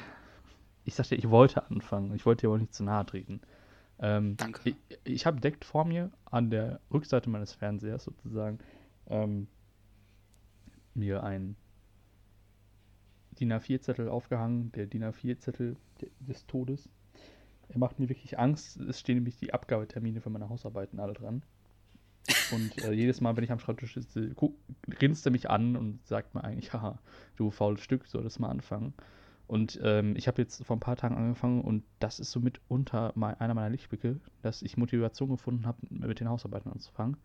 Ich 0.86 0.96
sagte, 0.96 1.16
ich 1.16 1.30
wollte 1.30 1.66
anfangen. 1.70 2.16
Ich 2.16 2.26
wollte 2.26 2.42
dir 2.42 2.48
aber 2.50 2.58
nicht 2.60 2.74
zu 2.74 2.84
nahe 2.84 3.06
treten. 3.06 3.42
Ähm, 4.00 4.38
Danke. 4.38 4.62
Ich, 4.70 4.76
ich 5.04 5.26
habe 5.26 5.42
direkt 5.42 5.66
vor 5.66 5.84
mir 5.86 6.12
an 6.26 6.50
der 6.50 6.80
Rückseite 6.94 7.30
meines 7.30 7.54
Fernsehers 7.54 8.04
sozusagen 8.06 8.60
ähm, 9.08 9.48
mir 10.94 11.24
ein 11.24 11.56
DIN 13.40 13.52
A4-Zettel 13.54 14.08
aufgehangen, 14.10 14.72
der 14.72 14.86
DIN 14.88 15.04
A4-Zettel 15.04 15.76
de- 16.02 16.10
des 16.20 16.46
Todes. 16.48 16.90
Er 17.70 17.80
macht 17.80 18.00
mir 18.00 18.10
wirklich 18.10 18.40
Angst. 18.40 18.78
Es 18.78 19.00
stehen 19.00 19.16
nämlich 19.16 19.38
die 19.38 19.54
Abgabetermine 19.54 20.22
für 20.22 20.30
meine 20.30 20.50
Hausarbeiten 20.50 21.00
alle 21.00 21.14
dran. 21.14 21.44
Und 22.52 22.78
äh, 22.84 22.92
jedes 22.92 23.22
Mal, 23.22 23.36
wenn 23.36 23.44
ich 23.44 23.52
am 23.52 23.60
Schreibtisch 23.60 23.94
sitze, 23.94 24.36
grinst 24.90 25.26
er 25.26 25.32
mich 25.32 25.50
an 25.50 25.76
und 25.76 26.06
sagt 26.06 26.36
mir 26.36 26.44
eigentlich, 26.44 26.74
haha, 26.74 27.00
du 27.36 27.52
faules 27.52 27.82
Stück, 27.82 28.08
solltest 28.08 28.40
mal 28.40 28.50
anfangen. 28.50 28.94
Und 29.48 29.80
ähm, 29.82 30.16
ich 30.16 30.28
habe 30.28 30.42
jetzt 30.42 30.66
vor 30.66 30.76
ein 30.76 30.82
paar 30.82 30.98
Tagen 30.98 31.16
angefangen 31.16 31.62
und 31.62 31.84
das 32.00 32.20
ist 32.20 32.32
somit 32.32 32.60
unter 32.68 33.14
mei- 33.16 33.40
einer 33.40 33.54
meiner 33.54 33.70
Lichtblicke, 33.70 34.20
dass 34.42 34.62
ich 34.62 34.78
Motivation 34.78 35.30
gefunden 35.30 35.66
habe, 35.66 35.80
mit 35.90 36.20
den 36.20 36.30
Hausarbeiten 36.30 36.72
anzufangen. 36.72 37.18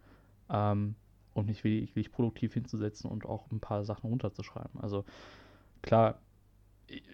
Ähm, 0.48 0.94
und 1.34 1.46
mich 1.46 1.64
wirklich 1.64 2.12
produktiv 2.12 2.52
hinzusetzen 2.54 3.10
und 3.10 3.24
auch 3.24 3.50
ein 3.50 3.60
paar 3.60 3.84
Sachen 3.84 4.10
runterzuschreiben. 4.10 4.80
Also 4.80 5.04
klar, 5.80 6.18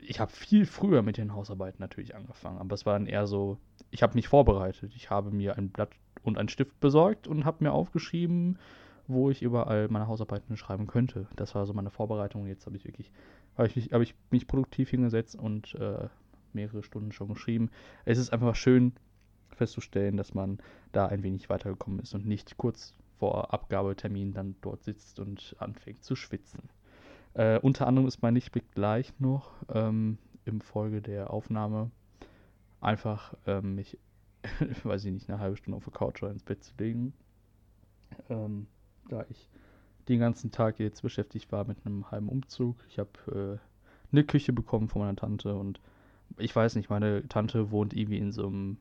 ich, 0.03 0.21
habe 0.21 0.33
viel 0.33 0.67
früher 0.67 1.03
mit 1.03 1.17
den 1.17 1.35
Hausarbeiten 1.35 1.81
natürlich 1.81 2.15
angefangen, 2.15 2.59
aber 2.59 2.75
es 2.75 2.87
war 2.87 2.95
dann 2.95 3.07
eher 3.07 3.27
so, 3.27 3.59
ich 3.91 4.03
habe 4.03 4.15
mich 4.15 4.29
vorbereitet. 4.29 4.93
Ich 4.95 5.11
habe 5.11 5.31
mir 5.31 5.57
ein 5.57 5.71
Blatt 5.71 5.91
und 6.23 6.39
einen 6.39 6.49
Stift 6.49 6.79
besorgt 6.81 7.27
und 7.27 7.45
habe 7.45 7.65
mir 7.65 7.73
aufgeschrieben, 7.73 8.59
wo 9.07 9.31
ich 9.31 9.43
überall 9.43 9.89
meine 9.89 10.07
Hausarbeiten 10.07 10.57
schreiben 10.57 10.87
könnte. 10.87 11.27
Das 11.37 11.55
war 11.55 11.65
so 11.67 11.73
meine 11.73 11.91
Vorbereitung. 11.91 12.47
Jetzt 12.47 12.67
habe 12.67 12.77
ich 12.77 12.85
wirklich, 12.85 13.11
habe 13.57 13.69
ich, 13.69 13.77
mich- 13.77 13.93
habe 13.93 14.03
ich 14.03 14.15
mich 14.31 14.47
produktiv 14.47 14.91
hingesetzt 14.91 15.37
und 15.37 15.75
äh, 15.77 16.09
mehrere 16.53 16.83
Stunden 16.83 17.13
schon 17.13 17.29
geschrieben. 17.29 17.71
Es 18.05 18.19
ist 18.19 18.33
einfach 18.33 18.55
schön 18.55 18.93
festzustellen, 19.51 20.17
dass 20.17 20.35
man 20.35 20.59
da 20.93 21.07
ein 21.07 21.23
wenig 21.23 21.49
weitergekommen 21.49 22.01
ist 22.01 22.15
und 22.15 22.27
nicht 22.27 22.57
kurz 22.59 22.95
vor 23.19 23.53
Abgabetermin 23.53 24.33
dann 24.33 24.57
dort 24.61 24.85
sitzt 24.85 25.19
und 25.21 25.57
anfängt 25.59 26.05
zu 26.05 26.15
schwitzen. 26.15 26.69
Äh, 27.35 27.59
unter 27.61 27.87
anderem 27.87 28.09
ist 28.09 28.23
mein 28.23 28.35
Lichtblick 28.35 28.73
gleich 28.73 29.13
noch 29.19 29.53
ähm, 29.73 30.19
im 30.45 30.61
Folge 30.61 31.03
der 31.03 31.31
Aufnahme 31.31 31.91
einfach 32.81 33.35
ähm, 33.47 33.75
mich, 33.75 33.99
weiß 34.85 35.05
ich 35.05 35.13
nicht, 35.13 35.29
eine 35.29 35.41
halbe 35.41 35.57
Stunde 35.57 35.77
auf 35.77 35.85
der 35.85 35.93
Couch 35.93 36.23
oder 36.23 36.33
ins 36.33 36.43
Bett 36.43 36.63
zu 36.65 36.73
legen. 36.79 37.13
Ähm, 38.29 38.67
da 39.09 39.25
ich 39.29 39.49
den 40.09 40.21
ganzen 40.21 40.51
Tag 40.51 40.79
jetzt 40.79 41.03
beschäftigt 41.03 41.53
war 41.53 41.67
mit 41.67 41.85
einem 41.85 42.11
halben 42.11 42.29
Umzug. 42.29 42.77
Ich 42.89 42.99
habe 42.99 43.61
äh, 43.61 44.13
eine 44.13 44.25
Küche 44.25 44.53
bekommen 44.53 44.89
von 44.89 45.03
meiner 45.03 45.17
Tante 45.17 45.55
und 45.55 45.81
ich 46.37 46.55
weiß 46.55 46.77
nicht, 46.77 46.91
meine 46.91 47.27
Tante 47.29 47.71
wohnt 47.71 47.95
irgendwie 47.95 48.19
in 48.19 48.33
so 48.33 48.47
einem 48.47 48.79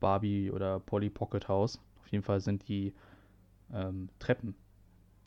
Barbie- 0.00 0.50
oder 0.50 0.80
Polly 0.80 1.10
Pocket 1.10 1.48
Haus. 1.48 1.80
Auf 2.00 2.08
jeden 2.08 2.24
Fall 2.24 2.40
sind 2.40 2.68
die 2.68 2.92
ähm, 3.72 4.08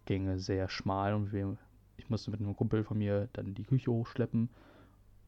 Treppengänge 0.05 0.39
sehr 0.39 0.69
schmal 0.69 1.13
und 1.13 1.31
wir, 1.31 1.57
ich 1.97 2.09
musste 2.09 2.31
mit 2.31 2.39
einem 2.39 2.55
Kumpel 2.55 2.83
von 2.83 2.97
mir 2.97 3.29
dann 3.33 3.53
die 3.53 3.63
Küche 3.63 3.91
hochschleppen. 3.91 4.49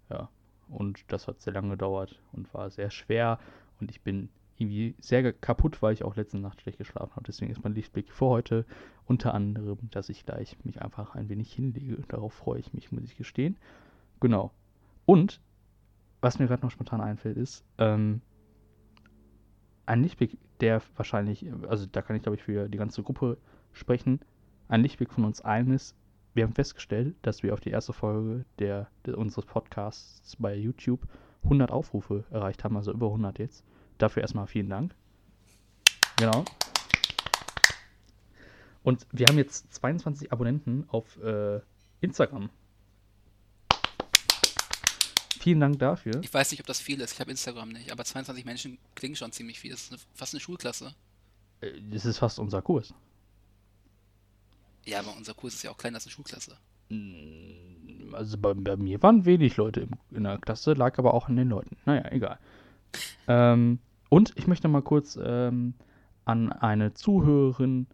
Ja, 0.10 0.30
und 0.70 1.04
das 1.08 1.28
hat 1.28 1.42
sehr 1.42 1.54
lange 1.54 1.70
gedauert 1.70 2.20
und 2.34 2.54
war 2.54 2.70
sehr 2.70 2.90
schwer 2.90 3.40
und 3.80 3.92
ich 3.92 4.02
bin 4.02 4.30
irgendwie 4.58 4.96
sehr 5.00 5.34
kaputt, 5.34 5.82
weil 5.82 5.94
ich 5.94 6.04
auch 6.04 6.16
letzte 6.16 6.38
Nacht 6.38 6.62
schlecht 6.62 6.78
geschlafen 6.78 7.16
habe. 7.16 7.26
Deswegen 7.26 7.52
ist 7.52 7.64
mein 7.64 7.74
Lichtblick 7.74 8.12
für 8.12 8.28
heute 8.28 8.66
unter 9.06 9.34
anderem, 9.34 9.90
dass 9.90 10.10
ich 10.10 10.26
gleich 10.26 10.56
mich 10.64 10.82
einfach 10.82 11.16
ein 11.16 11.30
wenig 11.30 11.52
hinlege. 11.52 12.04
Darauf 12.08 12.34
freue 12.34 12.60
ich 12.60 12.74
mich, 12.74 12.92
muss 12.92 13.04
ich 13.04 13.18
gestehen. 13.18 13.58
Genau. 14.20 14.52
Und 15.06 15.42
was 16.22 16.38
mir 16.38 16.46
gerade 16.46 16.62
noch 16.62 16.72
spontan 16.72 17.02
einfällt, 17.02 17.38
ist 17.38 17.64
ähm, 17.80 18.22
ein 19.88 20.04
Lichtblick, 20.04 20.38
der 20.60 20.82
wahrscheinlich, 20.96 21.44
also 21.68 21.88
da 21.88 22.04
kann 22.04 22.16
ich 22.16 22.22
glaube 22.22 22.36
ich 22.36 22.44
für 22.44 22.70
die 22.70 22.78
ganze 22.78 23.02
Gruppe 23.02 23.38
sprechen, 23.74 24.20
ein 24.72 24.82
Lichtblick 24.82 25.12
von 25.12 25.26
uns 25.26 25.42
allen 25.42 25.72
ist, 25.72 25.96
wir 26.34 26.46
haben 26.46 26.54
festgestellt, 26.54 27.16
dass 27.24 27.44
wir 27.44 27.54
auf 27.54 27.60
die 27.60 27.72
erste 27.72 27.92
Folge 27.92 28.46
der, 28.58 28.90
der 29.06 29.18
unseres 29.18 29.46
Podcasts 29.46 30.38
bei 30.40 30.56
YouTube 30.56 31.02
100 31.44 31.70
Aufrufe 31.70 32.24
erreicht 32.32 32.64
haben, 32.64 32.78
also 32.78 32.94
über 32.94 33.08
100 33.08 33.38
jetzt. 33.38 33.66
Dafür 33.98 34.22
erstmal 34.22 34.48
vielen 34.48 34.70
Dank. 34.70 34.96
Genau. 36.18 36.46
Und 38.82 39.06
wir 39.12 39.26
haben 39.28 39.38
jetzt 39.38 39.74
22 39.74 40.32
Abonnenten 40.32 40.86
auf 40.88 41.22
äh, 41.22 41.60
Instagram. 42.00 42.50
Vielen 45.38 45.60
Dank 45.60 45.80
dafür. 45.80 46.22
Ich 46.22 46.34
weiß 46.34 46.52
nicht, 46.52 46.62
ob 46.62 46.68
das 46.68 46.80
viel 46.80 47.02
ist. 47.02 47.14
Ich 47.14 47.20
habe 47.20 47.32
Instagram 47.32 47.70
nicht, 47.70 47.92
aber 47.92 48.06
22 48.06 48.46
Menschen 48.46 48.78
klingen 48.96 49.18
schon 49.18 49.34
ziemlich 49.34 49.60
viel. 49.60 49.72
Das 49.72 49.82
ist 49.84 49.92
eine, 49.92 50.02
fast 50.14 50.34
eine 50.34 50.40
Schulklasse. 50.40 50.96
Äh, 51.60 51.74
Das 51.92 52.06
ist 52.06 52.20
fast 52.20 52.40
unser 52.40 52.62
Kurs. 52.62 52.94
Ja, 54.86 55.00
aber 55.00 55.16
unser 55.18 55.34
Kurs 55.34 55.54
ist 55.56 55.64
ja 55.64 55.72
auch 55.72 55.78
kleiner 55.78 55.96
als 55.98 56.06
eine 56.06 56.12
Schulklasse. 56.12 56.58
Mm, 56.90 58.14
Also 58.14 58.38
bei, 58.38 58.54
bei 58.54 58.76
mir 58.78 59.02
waren 59.02 59.26
wenig 59.26 59.58
Leute 59.58 59.88
in 60.12 60.24
der 60.24 60.38
Klasse, 60.38 60.74
lag 60.74 60.98
aber 60.98 61.14
auch 61.14 61.30
an 61.30 61.36
den 61.36 61.50
Leuten. 61.50 61.78
Naja, 61.86 62.12
egal. 62.12 62.40
ähm, 63.28 63.80
und 64.10 64.34
ich 64.36 64.48
möchte 64.48 64.68
mal 64.68 64.82
kurz 64.82 65.18
ähm, 65.22 65.74
an 66.26 66.52
eine 66.52 66.94
Zuhörerin 66.94 67.88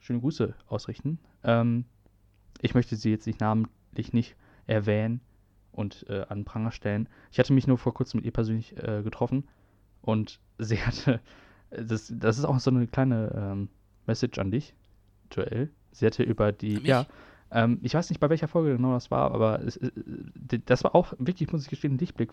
schöne 0.00 0.20
Grüße 0.20 0.54
ausrichten. 0.66 1.18
Ähm, 1.44 1.84
ich 2.60 2.74
möchte 2.74 2.96
sie 2.96 3.10
jetzt 3.10 3.26
nicht 3.26 3.40
namentlich 3.40 4.12
nicht 4.12 4.36
erwähnen 4.66 5.20
und 5.72 6.06
äh, 6.08 6.24
an 6.28 6.44
Pranger 6.44 6.72
stellen. 6.72 7.08
Ich 7.30 7.38
hatte 7.38 7.52
mich 7.52 7.66
nur 7.66 7.78
vor 7.78 7.94
kurzem 7.94 8.18
mit 8.18 8.24
ihr 8.26 8.32
persönlich 8.32 8.76
äh, 8.76 9.02
getroffen 9.02 9.46
und 10.02 10.40
sie 10.58 10.78
hatte, 10.78 11.20
das, 11.70 12.12
das 12.16 12.38
ist 12.38 12.44
auch 12.44 12.58
so 12.60 12.70
eine 12.70 12.86
kleine 12.86 13.32
ähm, 13.36 13.68
Message 14.06 14.38
an 14.38 14.50
dich, 14.50 14.74
Joel. 15.32 15.70
Sie 15.92 16.06
hatte 16.06 16.22
über 16.22 16.52
die, 16.52 16.80
ja, 16.86 17.06
ähm, 17.50 17.78
ich 17.82 17.94
weiß 17.94 18.10
nicht, 18.10 18.20
bei 18.20 18.30
welcher 18.30 18.48
Folge 18.48 18.76
genau 18.76 18.92
das 18.92 19.10
war, 19.10 19.32
aber 19.32 19.62
es, 19.62 19.76
äh, 19.76 19.90
das 20.66 20.84
war 20.84 20.94
auch 20.94 21.14
wirklich, 21.18 21.50
muss 21.52 21.64
ich 21.64 21.70
gestehen, 21.70 21.94
ein 21.94 21.98
Lichtblick 21.98 22.30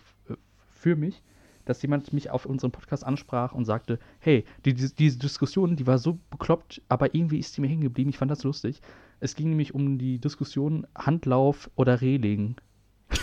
für 0.70 0.96
mich, 0.96 1.22
dass 1.64 1.82
jemand 1.82 2.12
mich 2.12 2.30
auf 2.30 2.46
unseren 2.46 2.70
Podcast 2.70 3.04
ansprach 3.04 3.52
und 3.52 3.64
sagte, 3.64 3.98
hey, 4.20 4.44
die, 4.64 4.74
die, 4.74 4.94
diese 4.94 5.18
Diskussion, 5.18 5.76
die 5.76 5.86
war 5.86 5.98
so 5.98 6.18
bekloppt, 6.30 6.82
aber 6.88 7.14
irgendwie 7.14 7.38
ist 7.38 7.54
sie 7.54 7.60
mir 7.60 7.68
hängen 7.68 7.82
geblieben. 7.82 8.10
Ich 8.10 8.18
fand 8.18 8.30
das 8.30 8.44
lustig. 8.44 8.80
Es 9.20 9.34
ging 9.34 9.50
nämlich 9.50 9.74
um 9.74 9.98
die 9.98 10.18
Diskussion 10.18 10.86
Handlauf 10.94 11.70
oder 11.74 12.00
Reling. 12.00 12.56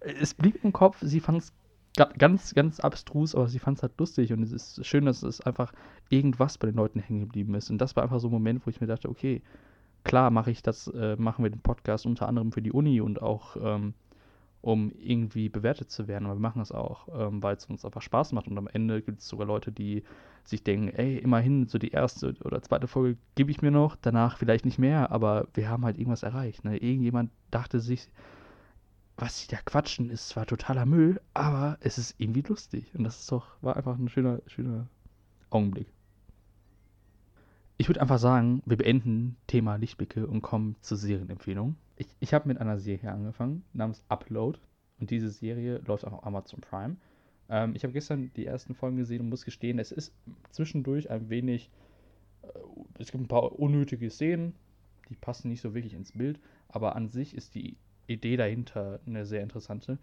es 0.00 0.34
blieb 0.34 0.62
im 0.62 0.72
Kopf, 0.72 0.98
sie 1.00 1.20
fand 1.20 1.38
es 1.38 1.52
ganz, 1.96 2.54
ganz 2.54 2.80
abstrus, 2.80 3.34
aber 3.34 3.48
sie 3.48 3.58
fand 3.58 3.78
es 3.78 3.82
halt 3.82 3.98
lustig 3.98 4.32
und 4.32 4.42
es 4.42 4.52
ist 4.52 4.84
schön, 4.84 5.06
dass 5.06 5.22
es 5.22 5.40
einfach 5.40 5.72
irgendwas 6.08 6.58
bei 6.58 6.66
den 6.66 6.76
Leuten 6.76 6.98
hängen 6.98 7.20
geblieben 7.20 7.54
ist. 7.54 7.70
Und 7.70 7.78
das 7.78 7.94
war 7.94 8.02
einfach 8.02 8.18
so 8.18 8.28
ein 8.28 8.32
Moment, 8.32 8.66
wo 8.66 8.70
ich 8.70 8.80
mir 8.80 8.86
dachte, 8.86 9.08
okay, 9.08 9.42
klar 10.02 10.30
mache 10.30 10.50
ich 10.50 10.62
das, 10.62 10.88
äh, 10.88 11.16
machen 11.16 11.44
wir 11.44 11.50
den 11.50 11.60
Podcast 11.60 12.04
unter 12.06 12.28
anderem 12.28 12.52
für 12.52 12.62
die 12.62 12.72
Uni 12.72 13.00
und 13.00 13.22
auch 13.22 13.56
ähm, 13.60 13.94
um 14.64 14.92
irgendwie 14.98 15.50
bewertet 15.50 15.90
zu 15.90 16.08
werden, 16.08 16.24
aber 16.24 16.36
wir 16.36 16.40
machen 16.40 16.58
das 16.58 16.72
auch, 16.72 17.08
ähm, 17.14 17.42
weil 17.42 17.54
es 17.54 17.66
uns 17.66 17.84
einfach 17.84 18.00
Spaß 18.00 18.32
macht 18.32 18.48
und 18.48 18.56
am 18.56 18.66
Ende 18.66 19.02
gibt 19.02 19.20
es 19.20 19.28
sogar 19.28 19.46
Leute, 19.46 19.70
die 19.70 20.04
sich 20.42 20.64
denken, 20.64 20.88
ey, 20.88 21.18
immerhin 21.18 21.66
so 21.66 21.76
die 21.76 21.90
erste 21.90 22.34
oder 22.44 22.62
zweite 22.62 22.86
Folge 22.86 23.18
gebe 23.34 23.50
ich 23.50 23.60
mir 23.60 23.70
noch, 23.70 23.94
danach 23.94 24.38
vielleicht 24.38 24.64
nicht 24.64 24.78
mehr, 24.78 25.12
aber 25.12 25.48
wir 25.52 25.68
haben 25.68 25.84
halt 25.84 25.98
irgendwas 25.98 26.22
erreicht. 26.22 26.64
Ne? 26.64 26.78
Irgendjemand 26.78 27.30
dachte 27.50 27.78
sich, 27.78 28.08
was 29.16 29.40
sie 29.40 29.48
da 29.48 29.58
quatschen, 29.64 30.10
ist 30.10 30.28
zwar 30.28 30.46
totaler 30.46 30.86
Müll, 30.86 31.20
aber 31.34 31.78
es 31.80 31.98
ist 31.98 32.14
irgendwie 32.18 32.42
lustig. 32.42 32.92
Und 32.94 33.04
das 33.04 33.20
ist 33.20 33.32
doch, 33.32 33.46
war 33.60 33.76
einfach 33.76 33.96
ein 33.96 34.08
schöner, 34.08 34.40
schöner 34.46 34.88
Augenblick. 35.50 35.86
Ich 37.76 37.88
würde 37.88 38.00
einfach 38.00 38.18
sagen, 38.18 38.62
wir 38.66 38.76
beenden 38.76 39.36
Thema 39.46 39.76
Lichtblicke 39.76 40.26
und 40.26 40.42
kommen 40.42 40.76
zur 40.80 40.96
Serienempfehlung. 40.96 41.76
Ich, 41.96 42.08
ich 42.20 42.34
habe 42.34 42.48
mit 42.48 42.58
einer 42.58 42.78
Serie 42.78 43.12
angefangen, 43.12 43.64
namens 43.72 44.02
Upload. 44.08 44.58
Und 45.00 45.10
diese 45.10 45.30
Serie 45.30 45.78
läuft 45.86 46.04
auch 46.04 46.12
auf 46.12 46.26
Amazon 46.26 46.60
Prime. 46.60 46.96
Ähm, 47.48 47.74
ich 47.74 47.82
habe 47.84 47.92
gestern 47.92 48.32
die 48.34 48.46
ersten 48.46 48.74
Folgen 48.74 48.96
gesehen 48.96 49.22
und 49.22 49.28
muss 49.28 49.44
gestehen, 49.44 49.78
es 49.78 49.92
ist 49.92 50.12
zwischendurch 50.50 51.10
ein 51.10 51.28
wenig. 51.30 51.70
Äh, 52.42 52.48
es 52.98 53.10
gibt 53.10 53.24
ein 53.24 53.28
paar 53.28 53.58
unnötige 53.58 54.10
Szenen, 54.10 54.54
die 55.08 55.16
passen 55.16 55.48
nicht 55.48 55.60
so 55.60 55.74
wirklich 55.74 55.94
ins 55.94 56.12
Bild. 56.12 56.40
Aber 56.68 56.96
an 56.96 57.08
sich 57.08 57.36
ist 57.36 57.54
die 57.54 57.76
Idee 58.06 58.36
dahinter 58.36 59.00
eine 59.06 59.26
sehr 59.26 59.42
interessante. 59.42 59.98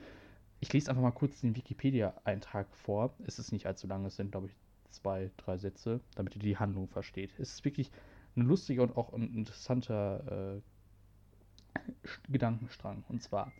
Ich 0.59 0.71
lese 0.73 0.89
einfach 0.89 1.01
mal 1.01 1.11
kurz 1.11 1.41
den 1.41 1.55
Wikipedia-Eintrag 1.55 2.67
vor. 2.75 3.13
Es 3.25 3.39
ist 3.39 3.51
nicht 3.51 3.65
allzu 3.65 3.87
lang, 3.87 4.05
es 4.05 4.15
sind, 4.15 4.31
glaube 4.31 4.47
ich, 4.47 4.55
zwei, 4.91 5.31
drei 5.37 5.57
Sätze, 5.57 6.01
damit 6.15 6.35
ihr 6.35 6.41
die 6.41 6.57
Handlung 6.57 6.87
versteht. 6.87 7.31
Es 7.39 7.53
ist 7.53 7.65
wirklich 7.65 7.91
ein 8.35 8.43
lustiger 8.43 8.83
und 8.83 8.95
auch 8.97 9.13
ein 9.13 9.33
interessanter 9.33 10.59
äh, 10.59 11.81
Gedankenstrang. 12.29 13.03
Und 13.09 13.23
zwar, 13.23 13.51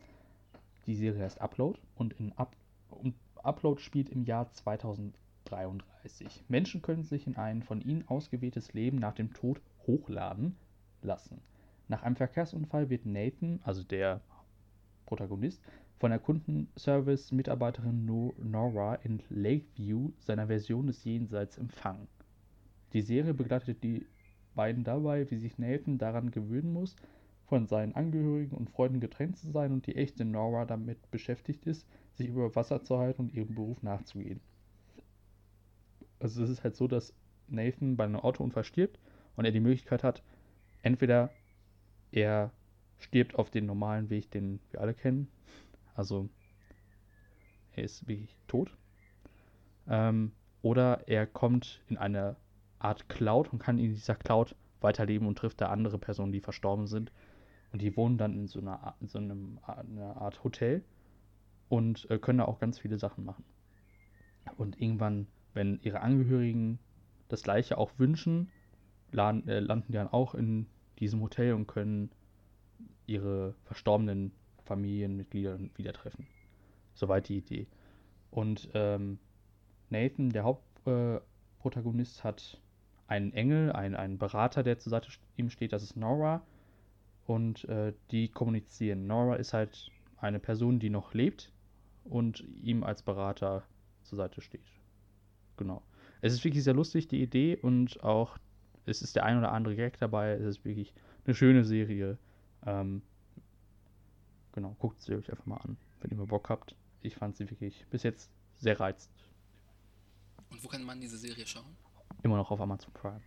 die 0.86 0.96
Serie 0.96 1.24
heißt 1.24 1.42
Upload 1.42 1.80
und 1.96 2.14
in 2.14 2.32
Up 2.34 2.56
und 2.90 3.16
Upload 3.36 3.82
spielt 3.82 4.10
im 4.10 4.24
Jahr 4.26 4.52
2033. 4.52 6.44
Menschen 6.48 6.82
können 6.82 7.04
sich 7.04 7.26
in 7.28 7.36
ein 7.36 7.64
von 7.64 7.82
ihnen 7.82 8.08
ausgewähltes 8.08 8.74
Leben 8.74 8.98
nach 8.98 9.14
dem 9.14 9.34
Tod 9.34 9.62
hochladen 9.88 10.56
lassen. 11.02 11.42
Nach 11.88 12.04
einem 12.04 12.16
Verkehrsunfall 12.16 12.90
wird 12.90 13.06
Nathan, 13.06 13.60
also 13.64 13.84
der 13.84 14.22
Protagonist, 15.12 15.62
von 16.00 16.12
der 16.12 16.20
Kundenservice-Mitarbeiterin 16.20 18.06
Nora 18.06 18.96
in 18.96 19.22
Lakeview, 19.30 20.12
seiner 20.20 20.48
Version 20.48 20.88
des 20.88 21.04
Jenseits, 21.04 21.58
empfangen. 21.58 22.08
Die 22.94 23.02
Serie 23.02 23.34
begleitet 23.34 23.84
die 23.84 24.08
beiden 24.56 24.86
dabei, 24.86 25.30
wie 25.30 25.36
sich 25.36 25.58
Nathan 25.58 25.98
daran 25.98 26.32
gewöhnen 26.32 26.72
muss, 26.72 26.96
von 27.44 27.68
seinen 27.68 27.94
Angehörigen 27.94 28.56
und 28.56 28.70
Freunden 28.70 29.02
getrennt 29.02 29.38
zu 29.38 29.52
sein 29.52 29.74
und 29.74 29.86
die 29.86 29.98
echte 29.98 30.24
Nora 30.24 30.64
damit 30.64 31.12
beschäftigt 31.12 31.66
ist, 31.66 31.86
sich 32.14 32.30
über 32.30 32.56
Wasser 32.56 32.82
zu 32.82 32.98
halten 32.98 33.24
und 33.24 33.34
ihrem 33.34 33.54
Beruf 33.54 33.84
nachzugehen. 33.84 34.40
Also 36.20 36.42
es 36.42 36.50
ist 36.50 36.64
halt 36.64 36.78
so, 36.78 36.88
dass 36.88 37.14
Nathan 37.50 37.98
bei 37.98 38.06
einem 38.06 38.16
Autounfall 38.16 38.64
stirbt 38.64 38.98
und 39.36 39.44
er 39.44 39.52
die 39.52 39.60
Möglichkeit 39.60 40.06
hat, 40.06 40.24
entweder 40.84 41.32
er 42.14 42.54
stirbt 43.02 43.36
auf 43.36 43.50
den 43.50 43.66
normalen 43.66 44.10
Weg, 44.10 44.32
den 44.32 44.60
wir 44.72 44.82
alle 44.82 44.94
kennen. 44.94 45.28
Also 45.96 46.30
er 47.74 47.84
ist 47.84 48.08
wirklich 48.08 48.36
tot. 48.48 48.76
Ähm, 49.88 50.32
oder 50.62 51.08
er 51.08 51.26
kommt 51.26 51.82
in 51.88 51.98
eine 51.98 52.36
Art 52.80 53.10
Cloud 53.10 53.52
und 53.52 53.60
kann 53.60 53.80
in 53.80 53.94
dieser 53.94 54.16
Cloud 54.16 54.56
weiterleben 54.80 55.28
und 55.28 55.38
trifft 55.38 55.62
da 55.62 55.68
andere 55.68 55.98
Personen, 55.98 56.32
die 56.32 56.42
verstorben 56.42 56.88
sind. 56.88 57.12
Und 57.72 57.82
die 57.82 57.96
wohnen 57.96 58.18
dann 58.18 58.34
in 58.34 58.48
so 58.48 58.60
einer, 58.60 58.96
in 59.00 59.08
so 59.08 59.18
einem, 59.18 59.60
einer 59.66 60.18
Art 60.18 60.44
Hotel 60.44 60.84
und 61.70 62.10
äh, 62.10 62.20
können 62.20 62.40
da 62.40 62.46
auch 62.46 62.60
ganz 62.60 62.80
viele 62.80 62.98
Sachen 62.98 63.24
machen. 63.24 63.46
Und 64.58 64.80
irgendwann, 64.82 65.28
wenn 65.54 65.80
ihre 65.82 66.02
Angehörigen 66.02 66.80
das 67.30 67.44
gleiche 67.44 67.78
auch 67.78 67.92
wünschen, 67.98 68.52
laden, 69.12 69.48
äh, 69.48 69.60
landen 69.60 69.88
die 69.88 69.94
dann 69.94 70.10
auch 70.10 70.36
in 70.36 70.68
diesem 71.00 71.22
Hotel 71.22 71.54
und 71.54 71.68
können 71.68 72.12
ihre 73.06 73.56
verstorbenen 73.64 74.32
Familienmitglieder 74.64 75.60
wieder 75.76 75.94
treffen. 75.94 76.28
Soweit 76.94 77.30
die 77.30 77.38
Idee. 77.38 77.68
Und 78.30 78.70
ähm, 78.74 79.20
Nathan, 79.90 80.30
der 80.30 80.44
Hauptprotagonist, 80.44 82.20
äh, 82.20 82.24
hat 82.24 82.62
einen 83.08 83.34
Engel, 83.34 83.72
einen, 83.72 83.96
einen 83.96 84.18
Berater, 84.18 84.64
der 84.64 84.80
zur 84.80 84.92
Seite 84.92 85.10
ihm 85.36 85.50
steht, 85.50 85.74
das 85.74 85.84
ist 85.84 85.98
Nora. 85.98 86.42
Und 87.26 87.66
äh, 87.66 87.94
die 88.12 88.30
kommunizieren. 88.30 89.08
Nora 89.08 89.36
ist 89.36 89.54
halt 89.54 89.92
eine 90.18 90.40
Person, 90.40 90.80
die 90.80 90.90
noch 90.90 91.14
lebt 91.14 91.52
und 92.04 92.44
ihm 92.62 92.84
als 92.84 93.04
Berater 93.04 93.64
zur 94.04 94.18
Seite 94.18 94.42
steht. 94.42 94.66
Genau. 95.58 95.82
Es 96.22 96.34
ist 96.34 96.44
wirklich 96.44 96.64
sehr 96.64 96.74
lustig, 96.74 97.08
die 97.08 97.22
Idee, 97.22 97.58
und 97.58 98.04
auch 98.04 98.38
es 98.86 99.02
ist 99.02 99.16
der 99.16 99.26
ein 99.26 99.38
oder 99.38 99.52
andere 99.52 99.76
Gag 99.76 99.98
dabei. 99.98 100.32
Es 100.32 100.46
ist 100.46 100.66
wirklich 100.66 100.94
eine 101.26 101.36
schöne 101.36 101.64
Serie. 101.64 102.18
Ähm, 102.66 103.02
genau, 104.54 104.76
guckt 104.80 105.02
sie 105.02 105.16
euch 105.16 105.30
einfach 105.30 105.46
mal 105.46 105.58
an, 105.58 105.78
wenn 106.00 106.12
ihr 106.12 106.18
mal 106.18 106.28
Bock 106.28 106.50
habt. 106.50 106.76
Ich 107.02 107.16
fand 107.16 107.36
sie 107.36 107.50
wirklich 107.50 107.86
bis 107.90 108.04
jetzt 108.04 108.30
sehr 108.58 108.80
reizend. 108.80 109.16
Und 110.50 110.64
wo 110.64 110.68
kann 110.68 110.84
man 110.84 111.00
diese 111.00 111.18
Serie 111.18 111.46
schauen? 111.48 111.76
Immer 112.24 112.38
noch 112.38 112.52
auf 112.52 112.62
Amazon 112.62 112.94
Prime. 112.94 113.22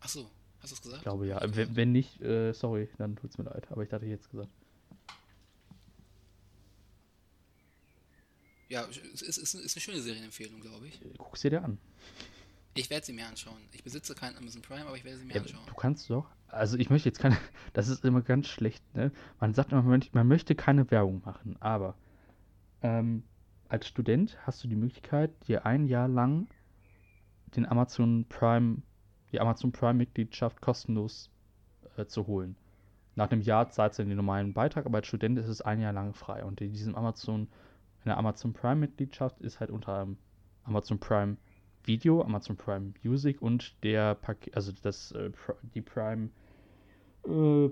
Achso, 0.00 0.30
hast 0.60 0.70
du 0.70 0.74
es 0.74 0.82
gesagt? 0.82 0.98
Ich 0.98 1.04
glaube 1.04 1.26
ja. 1.26 1.40
Wenn, 1.42 1.74
wenn 1.74 1.92
nicht, 1.92 2.20
äh, 2.20 2.52
sorry, 2.52 2.88
dann 2.98 3.16
tut 3.16 3.30
es 3.30 3.38
mir 3.38 3.44
leid. 3.44 3.70
Aber 3.72 3.82
ich 3.82 3.88
dachte 3.88 4.06
jetzt 4.06 4.30
gesagt. 4.30 4.50
Ja, 8.68 8.84
es 8.86 9.22
ist, 9.22 9.38
ist, 9.38 9.54
ist 9.54 9.76
eine 9.76 9.80
schöne 9.80 10.00
Serienempfehlung, 10.00 10.60
glaube 10.60 10.88
ich. 10.88 11.00
Guck 11.18 11.36
sie 11.36 11.50
dir 11.50 11.62
an. 11.62 11.78
Ich 12.76 12.90
werde 12.90 13.06
sie 13.06 13.12
mir 13.12 13.26
anschauen. 13.26 13.56
Ich 13.72 13.82
besitze 13.82 14.14
keinen 14.14 14.36
Amazon 14.36 14.62
Prime, 14.62 14.86
aber 14.86 14.96
ich 14.96 15.04
werde 15.04 15.18
sie 15.18 15.24
mir 15.24 15.34
ja, 15.34 15.40
anschauen. 15.40 15.62
Du 15.66 15.74
kannst 15.74 16.10
doch. 16.10 16.26
Also 16.48 16.76
ich 16.76 16.90
möchte 16.90 17.08
jetzt 17.08 17.18
keine. 17.18 17.36
Das 17.72 17.88
ist 17.88 18.04
immer 18.04 18.22
ganz 18.22 18.48
schlecht, 18.48 18.82
ne? 18.94 19.12
Man 19.40 19.54
sagt 19.54 19.72
immer, 19.72 19.82
man 19.82 20.28
möchte 20.28 20.54
keine 20.54 20.90
Werbung 20.90 21.22
machen, 21.24 21.56
aber 21.60 21.94
ähm, 22.82 23.22
als 23.68 23.86
Student 23.86 24.38
hast 24.46 24.62
du 24.62 24.68
die 24.68 24.76
Möglichkeit, 24.76 25.30
dir 25.48 25.66
ein 25.66 25.86
Jahr 25.86 26.08
lang 26.08 26.46
den 27.56 27.66
Amazon 27.66 28.26
Prime, 28.28 28.82
die 29.32 29.40
Amazon 29.40 29.72
Prime-Mitgliedschaft 29.72 30.60
kostenlos 30.60 31.30
äh, 31.96 32.06
zu 32.06 32.26
holen. 32.26 32.56
Nach 33.14 33.30
einem 33.30 33.40
Jahr 33.40 33.70
zahlst 33.70 33.98
du 33.98 34.04
den 34.04 34.16
normalen 34.16 34.52
Beitrag, 34.52 34.86
aber 34.86 34.98
als 34.98 35.06
Student 35.06 35.38
ist 35.38 35.48
es 35.48 35.62
ein 35.62 35.80
Jahr 35.80 35.92
lang 35.92 36.12
frei. 36.12 36.44
Und 36.44 36.60
in 36.60 36.72
diesem 36.72 36.94
Amazon, 36.94 37.42
in 37.42 38.06
der 38.06 38.18
Amazon 38.18 38.52
Prime-Mitgliedschaft 38.52 39.40
ist 39.40 39.58
halt 39.58 39.70
unter 39.70 40.06
Amazon 40.64 40.98
Prime 40.98 41.38
Video, 41.86 42.22
Amazon 42.22 42.56
Prime 42.56 42.92
Music 43.02 43.40
und 43.40 43.82
der 43.82 44.14
Paket, 44.14 44.54
also 44.54 44.72
das, 44.82 45.12
äh, 45.12 45.30
die 45.74 45.82
Prime, 45.82 46.30
äh, 47.24 47.68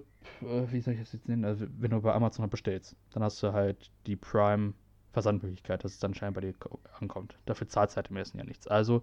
wie 0.47 0.81
soll 0.81 0.95
ich 0.95 1.01
das 1.01 1.13
jetzt 1.13 1.29
nennen? 1.29 1.45
Also, 1.45 1.67
wenn 1.79 1.91
du 1.91 2.01
bei 2.01 2.13
Amazon 2.13 2.49
bestellst, 2.49 2.97
dann 3.13 3.23
hast 3.23 3.43
du 3.43 3.53
halt 3.53 3.91
die 4.07 4.17
Prime 4.17 4.75
Versandmöglichkeit, 5.13 5.85
dass 5.85 5.93
es 5.93 5.99
dann 6.01 6.15
scheinbar 6.15 6.43
bei 6.43 6.53
dir 6.53 6.55
ankommt. 6.99 7.39
Dafür 7.47 7.69
zahlt 7.69 7.91
es 7.91 7.97
halt 7.97 8.11
im 8.11 8.17
ersten 8.17 8.39
Jahr 8.39 8.47
nichts. 8.47 8.67
Also, 8.67 9.03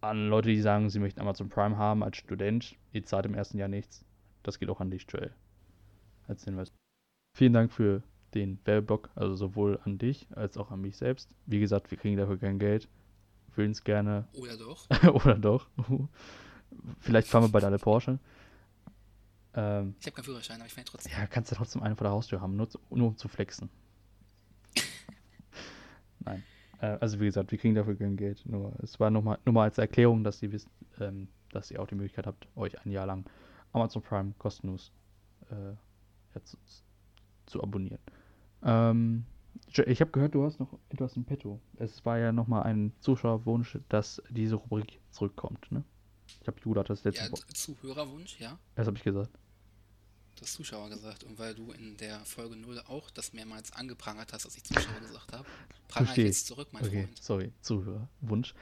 an 0.00 0.28
Leute, 0.28 0.48
die 0.48 0.60
sagen, 0.60 0.90
sie 0.90 1.00
möchten 1.00 1.20
Amazon 1.20 1.48
Prime 1.48 1.76
haben 1.76 2.02
als 2.02 2.16
Student, 2.16 2.76
ihr 2.92 3.04
zahlt 3.04 3.26
im 3.26 3.34
ersten 3.34 3.58
Jahr 3.58 3.68
nichts. 3.68 4.04
das 4.42 4.58
geht 4.58 4.70
auch 4.70 4.80
an 4.80 4.90
dich, 4.90 5.06
Joel. 5.08 5.34
Als 6.26 6.44
Hinweis. 6.44 6.72
Vielen 7.36 7.52
Dank 7.52 7.72
für 7.72 8.02
den 8.34 8.58
Werbeblock, 8.64 9.10
also 9.14 9.34
sowohl 9.34 9.78
an 9.84 9.98
dich 9.98 10.28
als 10.34 10.56
auch 10.56 10.70
an 10.70 10.80
mich 10.80 10.96
selbst. 10.96 11.34
Wie 11.46 11.60
gesagt, 11.60 11.90
wir 11.90 11.98
kriegen 11.98 12.16
dafür 12.16 12.38
kein 12.38 12.58
Geld. 12.58 12.88
Würden 13.58 13.72
es 13.72 13.82
gerne. 13.82 14.28
Oder 14.34 14.56
doch. 14.56 14.88
Oder 15.24 15.34
doch. 15.34 15.66
Vielleicht 17.00 17.26
fahren 17.26 17.42
wir 17.42 17.48
bald 17.48 17.64
alle 17.64 17.78
Porsche. 17.78 18.20
Ähm, 19.52 19.96
ich 19.98 20.06
habe 20.06 20.14
keinen 20.14 20.24
Führerschein, 20.24 20.58
aber 20.58 20.66
ich 20.66 20.74
fahre 20.74 20.84
trotzdem. 20.84 21.12
Ja, 21.12 21.26
kannst 21.26 21.50
du 21.50 21.56
trotzdem 21.56 21.82
einen 21.82 21.96
vor 21.96 22.04
der 22.04 22.12
Haustür 22.12 22.40
haben, 22.40 22.54
nur, 22.54 22.68
nur 22.90 23.08
um 23.08 23.16
zu 23.16 23.26
flexen. 23.26 23.68
Nein. 26.20 26.44
Äh, 26.80 26.98
also 27.00 27.18
wie 27.18 27.24
gesagt, 27.24 27.50
wir 27.50 27.58
kriegen 27.58 27.74
dafür 27.74 27.96
kein 27.96 28.16
Geld. 28.16 28.46
Nur 28.46 28.72
es 28.80 29.00
war 29.00 29.10
nochmal 29.10 29.38
nur 29.44 29.54
mal 29.54 29.64
als 29.64 29.78
Erklärung, 29.78 30.22
dass 30.22 30.40
ihr 30.40 30.52
wisst, 30.52 30.68
ähm, 31.00 31.26
dass 31.50 31.72
ihr 31.72 31.82
auch 31.82 31.88
die 31.88 31.96
Möglichkeit 31.96 32.28
habt, 32.28 32.46
euch 32.54 32.80
ein 32.86 32.92
Jahr 32.92 33.06
lang 33.06 33.24
Amazon 33.72 34.02
Prime 34.02 34.34
kostenlos 34.38 34.92
äh, 35.50 35.70
ja, 36.34 36.44
zu, 36.44 36.56
zu, 37.46 37.60
abonnieren. 37.60 37.98
Ähm, 38.62 39.24
ich 39.86 40.00
habe 40.00 40.10
gehört, 40.10 40.34
du 40.34 40.44
hast 40.44 40.60
noch 40.60 40.78
etwas 40.88 41.16
im 41.16 41.24
Petto. 41.24 41.60
Es 41.76 42.04
war 42.04 42.18
ja 42.18 42.32
nochmal 42.32 42.64
ein 42.64 42.92
Zuschauerwunsch, 43.00 43.78
dass 43.88 44.22
diese 44.30 44.56
Rubrik 44.56 45.00
zurückkommt, 45.10 45.70
ne? 45.70 45.84
Ich 46.40 46.46
habe 46.46 46.58
Judah 46.62 46.84
das 46.84 47.04
letzte 47.04 47.24
ja, 47.24 47.54
Zuhörerwunsch, 47.54 48.38
ja. 48.38 48.58
Das 48.74 48.86
habe 48.86 48.96
ich 48.96 49.04
gesagt. 49.04 49.30
Du 50.36 50.42
hast 50.42 50.52
Zuschauer 50.54 50.88
gesagt. 50.88 51.24
Und 51.24 51.38
weil 51.38 51.54
du 51.54 51.72
in 51.72 51.96
der 51.96 52.20
Folge 52.20 52.56
0 52.56 52.80
auch 52.86 53.10
das 53.10 53.32
mehrmals 53.32 53.72
angeprangert 53.72 54.32
hast, 54.32 54.44
dass 54.44 54.56
ich 54.56 54.64
Zuschauer 54.64 55.00
gesagt 55.00 55.32
habe, 55.32 55.44
prangere 55.88 56.12
ich 56.12 56.18
jetzt 56.18 56.46
zurück, 56.46 56.68
mein 56.72 56.84
okay, 56.84 57.04
Freund. 57.04 57.22
Sorry, 57.22 57.52
Zuhörerwunsch. 57.60 58.54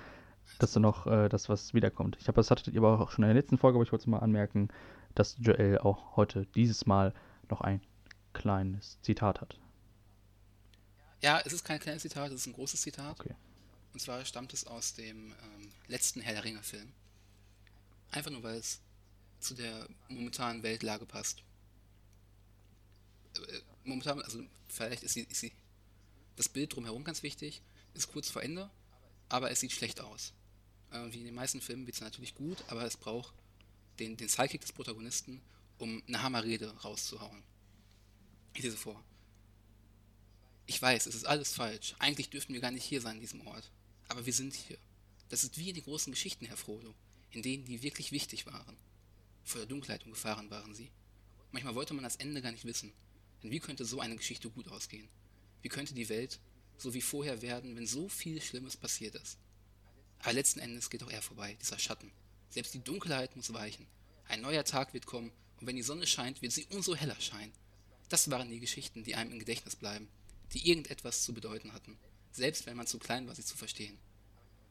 Dass 0.59 0.73
da 0.73 0.81
noch 0.81 1.07
äh, 1.07 1.29
das, 1.29 1.49
was 1.49 1.75
wiederkommt. 1.75 2.17
Ich 2.21 2.29
habe 2.29 2.37
das 2.37 2.51
hattet 2.51 2.69
ihr 2.69 2.81
aber 2.81 3.01
auch 3.01 3.11
schon 3.11 3.25
in 3.25 3.29
der 3.29 3.35
letzten 3.35 3.59
Folge, 3.59 3.77
aber 3.77 3.85
ich 3.85 3.93
wollte 3.93 4.09
mal 4.09 4.21
anmerken, 4.21 4.69
dass 5.15 5.37
Joel 5.39 5.79
auch 5.79 6.17
heute 6.17 6.47
dieses 6.55 6.87
Mal 6.87 7.13
noch 7.51 7.61
ein 7.61 7.81
kleines 8.33 9.01
Zitat 9.03 9.41
hat. 9.41 9.59
Ja, 11.23 11.41
es 11.45 11.53
ist 11.53 11.65
kein 11.65 11.81
kleines 11.81 12.03
Zitat, 12.03 12.31
es 12.31 12.43
ist 12.43 12.47
ein 12.47 12.53
großes 12.53 12.81
Zitat. 12.83 13.19
Okay. 13.21 13.35
Und 13.93 14.01
zwar 14.01 14.25
stammt 14.25 14.53
es 14.53 14.67
aus 14.67 14.95
dem 14.95 15.33
ähm, 15.33 15.73
letzten 15.89 16.21
Herr 16.21 16.35
der 16.35 16.45
Ringe-Film. 16.45 16.93
Einfach 18.11 18.31
nur, 18.31 18.43
weil 18.43 18.57
es 18.57 18.81
zu 19.41 19.55
der 19.55 19.89
momentanen 20.09 20.63
Weltlage 20.63 21.07
passt. 21.07 21.43
Äh, 23.35 23.61
momentan, 23.85 24.21
also 24.21 24.43
vielleicht 24.69 25.03
ist, 25.03 25.15
sie, 25.15 25.23
ist 25.23 25.41
sie, 25.41 25.53
das 26.37 26.49
Bild 26.49 26.75
drumherum 26.75 27.05
ganz 27.05 27.23
wichtig, 27.23 27.63
ist 27.95 28.13
kurz 28.13 28.29
vor 28.29 28.43
Ende, 28.43 28.71
aber 29.29 29.51
es 29.51 29.61
sieht 29.61 29.73
schlecht 29.73 30.01
aus. 30.01 30.35
Äh, 30.91 31.13
wie 31.13 31.21
in 31.21 31.25
den 31.25 31.35
meisten 31.35 31.61
Filmen 31.61 31.87
wird 31.87 31.97
es 31.97 32.03
natürlich 32.03 32.35
gut, 32.35 32.63
aber 32.69 32.85
es 32.85 32.97
braucht 32.97 33.35
den, 33.99 34.17
den 34.17 34.29
Sidekick 34.29 34.61
des 34.61 34.73
Protagonisten, 34.73 35.41
um 35.79 36.03
eine 36.07 36.23
Hammerrede 36.23 36.71
rauszuhauen. 36.83 37.43
Ich 38.55 38.63
lese 38.63 38.77
vor. 38.77 39.03
Ich 40.67 40.83
weiß, 40.83 41.07
es 41.07 41.15
ist 41.15 41.27
alles 41.27 41.53
falsch. 41.53 41.95
Eigentlich 42.01 42.29
dürften 42.29 42.53
wir 42.53 42.61
gar 42.61 42.73
nicht 42.73 42.85
hier 42.85 43.01
sein 43.01 43.17
an 43.17 43.21
diesem 43.21 43.47
Ort. 43.47 43.71
Aber 44.09 44.27
wir 44.27 44.33
sind 44.33 44.53
hier. 44.53 44.79
Das 45.29 45.45
ist 45.45 45.59
wie 45.59 45.69
in 45.69 45.77
den 45.77 45.85
großen 45.85 46.13
Geschichten, 46.13 46.45
Herr 46.45 46.57
Frodo, 46.57 46.93
in 47.31 47.43
denen 47.43 47.65
die 47.65 47.83
wirklich 47.83 48.11
wichtig 48.11 48.47
waren. 48.47 48.77
Vor 49.45 49.61
der 49.61 49.69
Dunkelheit 49.69 50.05
umgefahren 50.05 50.51
waren 50.51 50.75
sie. 50.75 50.91
Manchmal 51.53 51.77
wollte 51.77 51.95
man 51.95 52.03
das 52.03 52.17
Ende 52.17 52.43
gar 52.43 52.51
nicht 52.51 52.65
wissen. 52.65 52.93
Denn 53.43 53.53
wie 53.53 53.61
könnte 53.61 53.85
so 53.85 54.01
eine 54.01 54.17
Geschichte 54.17 54.51
gut 54.51 54.69
ausgehen? 54.69 55.09
Wie 55.63 55.69
könnte 55.69 55.95
die 55.95 56.09
Welt 56.09 56.41
so 56.79 56.95
wie 56.95 57.01
vorher 57.01 57.43
werden, 57.43 57.77
wenn 57.77 57.87
so 57.87 58.09
viel 58.09 58.41
Schlimmes 58.43 58.77
passiert 58.77 59.15
ist? 59.15 59.39
Aber 60.19 60.33
letzten 60.33 60.61
Endes 60.61 60.91
geht 60.91 61.03
auch 61.05 61.11
er 61.11 61.23
vorbei, 61.23 61.57
dieser 61.61 61.79
Schatten. 61.79 62.11
Selbst 62.51 62.75
die 62.75 62.83
Dunkelheit 62.83 63.37
muss 63.37 63.53
weichen. 63.53 63.87
Ein 64.27 64.41
neuer 64.41 64.65
Tag 64.65 64.95
wird 64.95 65.07
kommen, 65.07 65.31
und 65.61 65.67
wenn 65.67 65.77
die 65.77 65.83
Sonne 65.83 66.07
scheint, 66.07 66.43
wird 66.43 66.53
sie 66.53 66.67
umso 66.71 66.97
heller 66.97 67.19
scheinen. 67.21 67.53
Das 68.09 68.31
waren 68.31 68.51
die 68.51 68.61
Geschichten, 68.61 69.05
die 69.05 69.15
einem 69.15 69.33
im 69.33 69.39
Gedächtnis 69.39 69.77
bleiben 69.77 70.09
die 70.53 70.69
irgendetwas 70.69 71.23
zu 71.23 71.35
bedeuten 71.35 71.73
hatten, 71.73 71.99
selbst 72.33 72.67
wenn 72.67 72.77
man 72.77 72.87
zu 72.87 72.99
klein 72.99 73.27
war, 73.27 73.35
sie 73.35 73.45
zu 73.45 73.57
verstehen. 73.57 73.99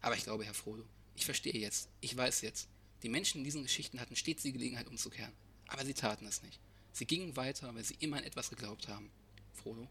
Aber 0.02 0.16
ich 0.16 0.24
glaube, 0.24 0.46
Herr 0.46 0.54
Frodo, 0.54 0.84
ich 1.16 1.26
verstehe 1.26 1.58
jetzt, 1.58 1.90
ich 2.02 2.16
weiß 2.16 2.42
jetzt, 2.42 2.68
die 3.04 3.10
Menschen 3.10 3.40
in 3.40 3.44
diesen 3.44 3.64
Geschichten 3.64 4.00
hatten 4.00 4.16
stets 4.16 4.44
die 4.44 4.54
Gelegenheit 4.54 4.88
umzukehren, 4.88 5.34
aber 5.68 5.86
sie 5.86 5.94
taten 5.94 6.26
es 6.26 6.44
nicht. 6.44 6.60
Sie 6.92 7.06
gingen 7.06 7.36
weiter, 7.36 7.74
weil 7.76 7.84
sie 7.84 7.98
immer 8.00 8.18
an 8.18 8.24
etwas 8.24 8.50
geglaubt 8.50 8.88
haben. 8.88 9.12
Frodo, 9.54 9.88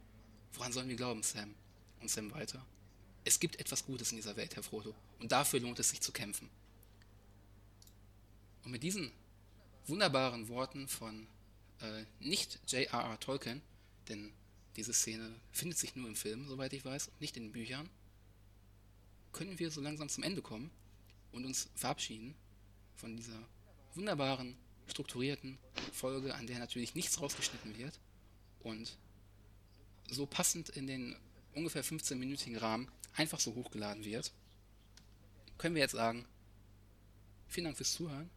woran 0.54 0.72
sollen 0.72 0.88
wir 0.88 0.96
glauben, 0.96 1.22
Sam? 1.22 1.54
Und 2.00 2.10
Sam 2.10 2.32
weiter. 2.32 2.64
Es 3.24 3.40
gibt 3.40 3.58
etwas 3.58 3.84
Gutes 3.84 4.10
in 4.10 4.16
dieser 4.16 4.36
Welt, 4.36 4.54
Herr 4.56 4.62
Frodo, 4.62 4.94
und 5.18 5.32
dafür 5.32 5.60
lohnt 5.60 5.78
es 5.78 5.90
sich 5.90 6.00
zu 6.00 6.12
kämpfen. 6.12 6.48
Und 8.64 8.70
mit 8.70 8.82
diesen 8.82 9.12
wunderbaren 9.86 10.48
Worten 10.48 10.88
von 10.88 11.26
äh, 11.80 12.04
nicht 12.20 12.60
J.R.R. 12.66 13.18
Tolkien, 13.20 13.62
denn 14.08 14.32
diese 14.76 14.92
Szene 14.92 15.34
findet 15.52 15.78
sich 15.78 15.94
nur 15.94 16.08
im 16.08 16.16
Film, 16.16 16.48
soweit 16.48 16.72
ich 16.72 16.84
weiß, 16.84 17.10
nicht 17.20 17.36
in 17.36 17.44
den 17.44 17.52
Büchern. 17.52 17.88
Können 19.32 19.58
wir 19.58 19.70
so 19.70 19.80
langsam 19.80 20.08
zum 20.08 20.22
Ende 20.22 20.42
kommen 20.42 20.70
und 21.32 21.44
uns 21.44 21.68
verabschieden 21.74 22.34
von 22.96 23.16
dieser 23.16 23.38
wunderbaren, 23.94 24.56
strukturierten 24.86 25.58
Folge, 25.92 26.34
an 26.34 26.46
der 26.46 26.58
natürlich 26.58 26.94
nichts 26.94 27.20
rausgeschnitten 27.20 27.76
wird 27.78 27.98
und 28.60 28.96
so 30.10 30.26
passend 30.26 30.68
in 30.70 30.86
den 30.86 31.16
ungefähr 31.54 31.84
15-minütigen 31.84 32.58
Rahmen 32.58 32.88
einfach 33.16 33.40
so 33.40 33.54
hochgeladen 33.54 34.04
wird, 34.04 34.32
können 35.58 35.74
wir 35.74 35.82
jetzt 35.82 35.92
sagen, 35.92 36.24
vielen 37.48 37.64
Dank 37.64 37.76
fürs 37.76 37.92
Zuhören 37.92 38.28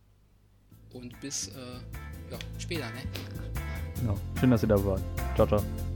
und 0.91 1.19
bis 1.19 1.47
äh, 1.49 1.79
ja, 2.31 2.39
später. 2.59 2.89
Ne? 2.91 3.03
Genau. 3.95 4.19
Schön, 4.39 4.51
dass 4.51 4.63
ihr 4.63 4.69
da 4.69 4.85
wart. 4.85 5.01
Ciao, 5.35 5.47
ciao. 5.47 5.86